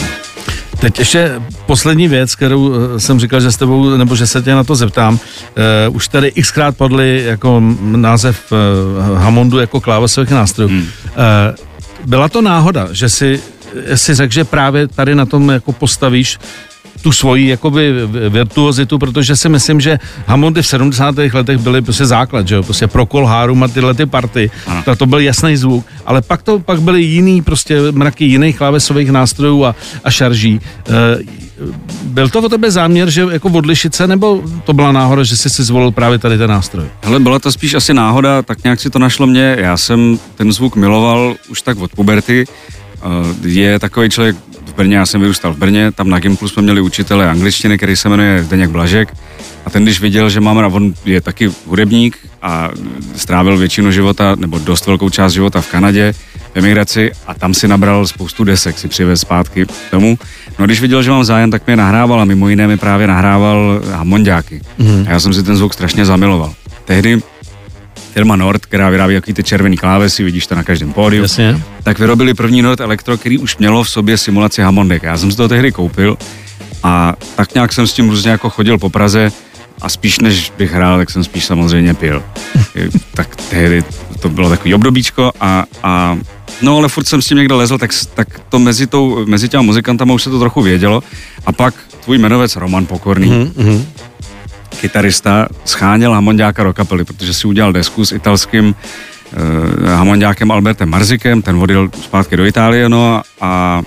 Teď 0.80 0.98
ještě 0.98 1.42
poslední 1.66 2.08
věc, 2.08 2.34
kterou 2.34 2.72
eh, 2.74 3.00
jsem 3.00 3.20
říkal, 3.20 3.40
že 3.40 3.52
s 3.52 3.56
tebou, 3.56 3.96
nebo 3.96 4.16
že 4.16 4.26
se 4.26 4.42
tě 4.42 4.54
na 4.54 4.64
to 4.64 4.74
zeptám. 4.74 5.14
Uh, 5.88 5.96
už 5.96 6.08
tady 6.08 6.32
xkrát 6.32 6.76
padly 6.76 7.24
jako 7.24 7.62
název 7.80 8.52
uh, 8.52 9.18
Hammondu 9.18 9.58
jako 9.58 9.80
klávesových 9.80 10.30
nástrojů. 10.30 10.68
Hmm. 10.68 10.80
Uh, 10.80 10.86
byla 12.06 12.28
to 12.28 12.42
náhoda, 12.42 12.88
že 12.92 13.08
si 13.08 13.40
si 13.94 14.14
řekl, 14.14 14.32
že 14.32 14.44
právě 14.44 14.88
tady 14.88 15.14
na 15.14 15.26
tom 15.26 15.48
jako 15.48 15.72
postavíš 15.72 16.38
tu 17.02 17.12
svoji 17.12 17.48
jakoby 17.48 17.92
virtuozitu, 18.28 18.98
protože 18.98 19.36
si 19.36 19.48
myslím, 19.48 19.80
že 19.80 19.98
Hammondy 20.26 20.62
v 20.62 20.66
70. 20.66 21.14
letech 21.32 21.58
byly 21.58 21.82
prostě 21.82 22.06
základ, 22.06 22.48
že 22.48 22.54
jo, 22.54 22.62
prostě 22.62 22.86
pro 22.86 23.06
Kolhárum 23.06 23.62
a 23.62 23.68
tyhle 23.68 23.94
ty 23.94 24.06
party, 24.06 24.50
to, 24.84 24.96
to 24.96 25.06
byl 25.06 25.18
jasný 25.18 25.56
zvuk, 25.56 25.86
ale 26.06 26.22
pak 26.22 26.42
to 26.42 26.58
pak 26.58 26.82
byly 26.82 27.02
jiný 27.02 27.42
prostě 27.42 27.80
mraky 27.92 28.24
jiných 28.24 28.58
klávesových 28.58 29.10
nástrojů 29.10 29.64
a, 29.64 29.74
a 30.04 30.10
šarží. 30.10 30.60
E, 30.88 31.18
byl 32.02 32.28
to 32.28 32.40
o 32.40 32.48
tebe 32.48 32.70
záměr, 32.70 33.10
že 33.10 33.26
jako 33.30 33.48
odlišit 33.48 33.94
se, 33.94 34.06
nebo 34.06 34.42
to 34.64 34.72
byla 34.72 34.92
náhoda, 34.92 35.22
že 35.22 35.36
jsi 35.36 35.50
si 35.50 35.64
zvolil 35.64 35.90
právě 35.90 36.18
tady 36.18 36.38
ten 36.38 36.50
nástroj? 36.50 36.86
Ale 37.02 37.20
byla 37.20 37.38
to 37.38 37.52
spíš 37.52 37.74
asi 37.74 37.94
náhoda, 37.94 38.42
tak 38.42 38.64
nějak 38.64 38.80
si 38.80 38.90
to 38.90 38.98
našlo 38.98 39.26
mě. 39.26 39.56
Já 39.58 39.76
jsem 39.76 40.18
ten 40.34 40.52
zvuk 40.52 40.76
miloval 40.76 41.34
už 41.48 41.62
tak 41.62 41.78
od 41.78 41.90
puberty. 41.90 42.44
Je 43.42 43.78
takový 43.78 44.10
člověk, 44.10 44.36
Brně, 44.78 44.96
já 44.96 45.06
jsem 45.06 45.20
vyrůstal 45.20 45.52
v 45.52 45.58
Brně, 45.58 45.92
tam 45.92 46.10
na 46.10 46.18
Gimplu 46.18 46.48
jsme 46.48 46.62
měli 46.62 46.80
učitele 46.80 47.30
angličtiny, 47.30 47.76
který 47.76 47.96
se 47.96 48.08
jmenuje 48.08 48.44
Zdeněk 48.44 48.70
Blažek. 48.70 49.14
A 49.66 49.70
ten, 49.70 49.82
když 49.82 50.00
viděl, 50.00 50.30
že 50.30 50.40
mám, 50.40 50.74
on 50.74 50.94
je 51.04 51.20
taky 51.20 51.50
hudebník 51.66 52.18
a 52.42 52.70
strávil 53.16 53.56
většinu 53.56 53.90
života, 53.90 54.34
nebo 54.34 54.58
dost 54.58 54.86
velkou 54.86 55.10
část 55.10 55.32
života 55.32 55.60
v 55.60 55.70
Kanadě, 55.70 56.14
v 56.54 56.56
emigraci 56.58 57.12
a 57.26 57.34
tam 57.34 57.54
si 57.54 57.68
nabral 57.68 58.06
spoustu 58.06 58.44
desek, 58.44 58.78
si 58.78 58.88
přivez 58.88 59.20
zpátky 59.20 59.66
domů. 59.92 60.18
No 60.58 60.66
když 60.66 60.80
viděl, 60.80 61.02
že 61.02 61.10
mám 61.10 61.24
zájem, 61.24 61.50
tak 61.50 61.66
mě 61.66 61.76
nahrával 61.76 62.20
a 62.20 62.24
mimo 62.24 62.48
jiné 62.48 62.66
mi 62.66 62.76
právě 62.76 63.06
nahrával 63.06 63.82
hamondiáky. 63.92 64.60
Mm. 64.78 65.04
A 65.08 65.10
já 65.10 65.20
jsem 65.20 65.34
si 65.34 65.42
ten 65.42 65.56
zvuk 65.56 65.74
strašně 65.74 66.04
zamiloval. 66.04 66.54
Tehdy 66.84 67.20
firma 68.18 68.36
Nord, 68.36 68.66
která 68.66 68.90
vyrábí 68.90 69.14
jaký 69.14 69.32
ty 69.32 69.42
červený 69.42 69.76
klávesy, 69.76 70.24
vidíš 70.24 70.46
to 70.46 70.54
na 70.54 70.62
každém 70.62 70.92
pódiu, 70.92 71.22
Jasně. 71.22 71.62
tak 71.82 71.98
vyrobili 71.98 72.34
první 72.34 72.62
Nord 72.62 72.80
Electro, 72.80 73.18
který 73.18 73.38
už 73.38 73.56
mělo 73.56 73.84
v 73.84 73.90
sobě 73.90 74.18
simulaci 74.18 74.62
Hammondek. 74.62 75.02
Já 75.02 75.18
jsem 75.18 75.30
si 75.30 75.36
to 75.36 75.48
tehdy 75.48 75.72
koupil 75.72 76.18
a 76.82 77.14
tak 77.36 77.54
nějak 77.54 77.72
jsem 77.72 77.86
s 77.86 77.92
tím 77.92 78.10
různě 78.10 78.30
jako 78.30 78.50
chodil 78.50 78.78
po 78.78 78.90
Praze 78.90 79.32
a 79.82 79.88
spíš 79.88 80.18
než 80.18 80.52
bych 80.58 80.72
hrál, 80.72 80.98
tak 80.98 81.10
jsem 81.10 81.24
spíš 81.24 81.44
samozřejmě 81.44 81.94
pil. 81.94 82.22
tak 83.14 83.36
tehdy 83.36 83.82
to 84.20 84.28
bylo 84.28 84.50
takový 84.50 84.74
obdobíčko 84.74 85.32
a, 85.40 85.64
a 85.82 86.18
No 86.62 86.76
ale 86.76 86.88
furt 86.88 87.04
jsem 87.04 87.22
s 87.22 87.26
tím 87.26 87.38
někde 87.38 87.54
lezl, 87.54 87.78
tak, 87.78 87.90
tak 88.14 88.40
to 88.48 88.58
mezi, 88.58 88.86
tou, 88.86 89.26
mezi 89.26 89.48
těma 89.48 89.62
muzikantama 89.62 90.14
už 90.14 90.22
se 90.22 90.30
to 90.30 90.38
trochu 90.38 90.62
vědělo. 90.62 91.02
A 91.46 91.52
pak 91.52 91.74
tvůj 92.04 92.18
jmenovec 92.18 92.56
Roman 92.56 92.86
Pokorný, 92.86 93.30
mm-hmm. 93.30 93.82
Kytarista, 94.80 95.48
scháněl 95.64 96.12
Hamondiáka 96.12 96.64
do 96.64 96.72
kapely, 96.72 97.04
protože 97.04 97.34
si 97.34 97.46
udělal 97.46 97.72
desku 97.72 98.04
s 98.04 98.12
italským 98.12 98.74
uh, 98.74 99.88
Hamondiákem 99.88 100.50
Albertem 100.50 100.88
Marzikem, 100.88 101.42
ten 101.42 101.56
vodil 101.56 101.90
zpátky 102.02 102.36
do 102.36 102.46
Itálie, 102.46 102.88
no 102.88 103.22
a, 103.40 103.82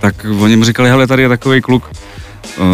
tak 0.00 0.26
oni 0.40 0.56
mu 0.56 0.64
říkali, 0.64 0.88
hele, 0.88 1.06
tady 1.06 1.22
je 1.22 1.28
takový 1.28 1.60
kluk, 1.60 1.90
uh, 2.58 2.64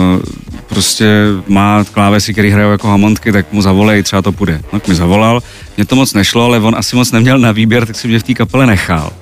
prostě 0.69 1.27
má 1.49 1.85
klávesy, 1.93 2.33
který 2.33 2.51
hrajou 2.51 2.71
jako 2.71 2.89
hamontky, 2.89 3.33
tak 3.33 3.53
mu 3.53 3.63
zavolej, 3.63 4.03
třeba 4.03 4.23
to 4.23 4.33
půjde. 4.33 4.63
No, 4.73 4.81
mi 4.89 4.95
zavolal, 4.95 5.43
mě 5.77 5.87
to 5.87 5.97
moc 5.97 6.15
nešlo, 6.15 6.45
ale 6.45 6.59
on 6.59 6.75
asi 6.77 6.97
moc 6.97 7.13
neměl 7.13 7.39
na 7.39 7.53
výběr, 7.53 7.87
tak 7.87 7.97
si 7.97 8.09
mě 8.09 8.19
v 8.19 8.23
té 8.23 8.35
kapele 8.35 8.67
nechal. 8.67 9.13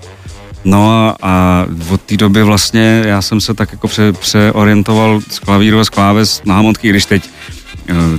No 0.65 1.15
a 1.23 1.65
od 1.91 2.01
té 2.01 2.17
doby 2.17 2.43
vlastně 2.43 3.03
já 3.07 3.23
jsem 3.23 3.41
se 3.41 3.55
tak 3.55 3.73
jako 3.73 3.89
pře, 3.89 4.13
přeorientoval 4.13 5.21
z 5.31 5.39
klavíru 5.39 5.81
a 5.81 5.85
z 5.85 5.89
kláves 5.89 6.43
na 6.45 6.55
hamontky, 6.55 6.91
když 6.91 7.07
teď 7.07 7.31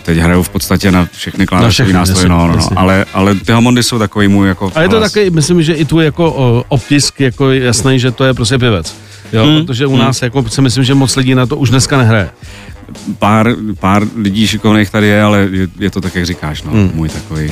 teď 0.02 0.18
hrajou 0.18 0.44
v 0.44 0.50
podstatě 0.50 0.92
na 0.92 1.08
všechny 1.12 1.46
klávesové 1.46 1.94
nástroje, 1.94 2.30
no, 2.30 2.48
no, 2.48 2.56
no, 2.56 2.68
ale, 2.76 3.06
ale 3.14 3.36
ty 3.36 3.52
Hammondy 3.52 3.84
jsou 3.84 4.00
takový 4.00 4.28
můj 4.28 4.48
jako 4.48 4.72
A 4.76 4.82
je 4.82 4.90
to 4.90 5.00
taky, 5.00 5.30
myslím, 5.30 5.64
že 5.64 5.74
i 5.74 5.86
tu 5.86 6.00
jako 6.00 6.32
o, 6.32 6.64
optisk 6.68 7.20
jako 7.20 7.52
jasný, 7.52 8.00
že 8.00 8.12
to 8.12 8.24
je 8.24 8.34
prostě 8.34 8.58
pěvec. 8.58 8.96
Jo, 9.34 9.46
hmm. 9.46 9.66
protože 9.66 9.88
u 9.88 9.98
nás 9.98 10.22
hmm. 10.22 10.26
jako 10.26 10.50
si 10.50 10.62
myslím, 10.62 10.84
že 10.84 10.94
moc 10.94 11.16
lidí 11.16 11.36
na 11.36 11.46
to 11.46 11.58
už 11.58 11.70
dneska 11.70 11.98
nehraje 11.98 12.30
pár, 13.20 13.56
pár 13.80 14.04
lidí 14.16 14.48
šikovných 14.48 14.90
tady 14.90 15.08
je, 15.08 15.24
ale 15.24 15.48
je, 15.52 15.68
je 15.80 15.92
to 15.92 16.02
tak, 16.02 16.16
jak 16.16 16.26
říkáš, 16.26 16.64
no, 16.64 16.72
hmm. 16.72 16.92
můj 16.94 17.10
takový. 17.10 17.52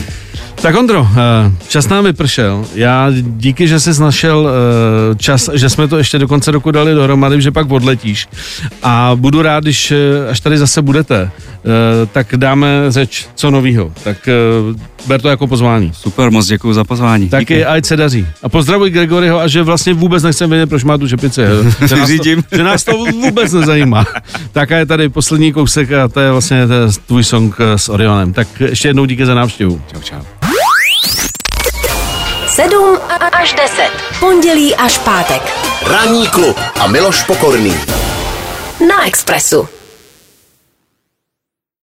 Tak 0.62 0.76
Ondro, 0.76 1.08
eh, 1.12 1.52
čas 1.68 1.88
nám 1.88 2.04
vypršel. 2.04 2.66
Já 2.76 3.12
díky, 3.22 3.68
že 3.68 3.80
jsi 3.80 4.02
našel 4.02 4.50
eh, 4.50 5.16
čas, 5.16 5.50
že 5.54 5.70
jsme 5.70 5.88
to 5.88 5.98
ještě 5.98 6.20
do 6.20 6.28
konce 6.28 6.52
roku 6.52 6.72
dali 6.72 6.94
dohromady, 6.94 7.42
že 7.42 7.52
pak 7.52 7.72
odletíš. 7.72 8.28
A 8.84 9.12
budu 9.16 9.42
rád, 9.42 9.64
když 9.64 9.92
eh, 9.92 10.30
až 10.30 10.40
tady 10.40 10.58
zase 10.58 10.82
budete, 10.82 11.32
tak 12.12 12.28
dáme 12.36 12.68
řeč 12.90 13.28
co 13.36 13.52
novýho. 13.52 13.92
Tak 14.04 14.30
ber 15.08 15.22
to 15.22 15.30
jako 15.30 15.48
pozvání. 15.48 15.92
Super, 15.94 16.32
moc 16.32 16.48
děkuji 16.48 16.74
za 16.74 16.84
pozvání. 16.84 17.30
Taky 17.30 17.44
díky. 17.44 17.66
ať 17.66 17.86
se 17.86 17.98
daří. 17.98 18.28
A 18.44 18.50
pozdravuj 18.50 18.90
Gregoryho 18.90 19.40
a 19.40 19.48
že 19.48 19.64
vlastně 19.64 19.94
vůbec 19.94 20.24
nechcem 20.24 20.50
vědět, 20.50 20.70
proč 20.70 20.84
má 20.84 20.98
tu 20.98 21.08
čepici. 21.08 21.42
Že 21.88 21.96
nás, 21.96 22.10
to, 22.10 22.56
že 22.56 22.64
nás 22.64 22.84
to 22.84 22.92
vůbec 22.98 23.54
nezajímá. 23.54 24.06
tak 24.52 24.72
a 24.72 24.78
je 24.78 24.86
tady 24.86 25.10
poslední 25.10 25.47
kousek 25.54 25.92
a 25.92 26.08
to 26.08 26.20
je 26.20 26.32
vlastně 26.32 26.68
tvůj 27.08 27.24
song 27.24 27.56
s 27.76 27.90
Orionem. 27.90 28.34
Tak 28.34 28.48
ještě 28.60 28.88
jednou 28.88 29.06
díky 29.06 29.26
za 29.26 29.34
návštěvu. 29.34 29.82
Čau, 29.94 30.02
čau. 30.02 30.22
7 32.48 32.98
až 33.32 33.54
10. 33.54 33.90
Pondělí 34.20 34.76
až 34.76 34.98
pátek. 34.98 35.42
Ranní 35.86 36.28
klub 36.28 36.58
a 36.80 36.88
Miloš 36.88 37.24
Pokorný. 37.24 37.76
Na 38.88 39.08
Expressu. 39.08 39.77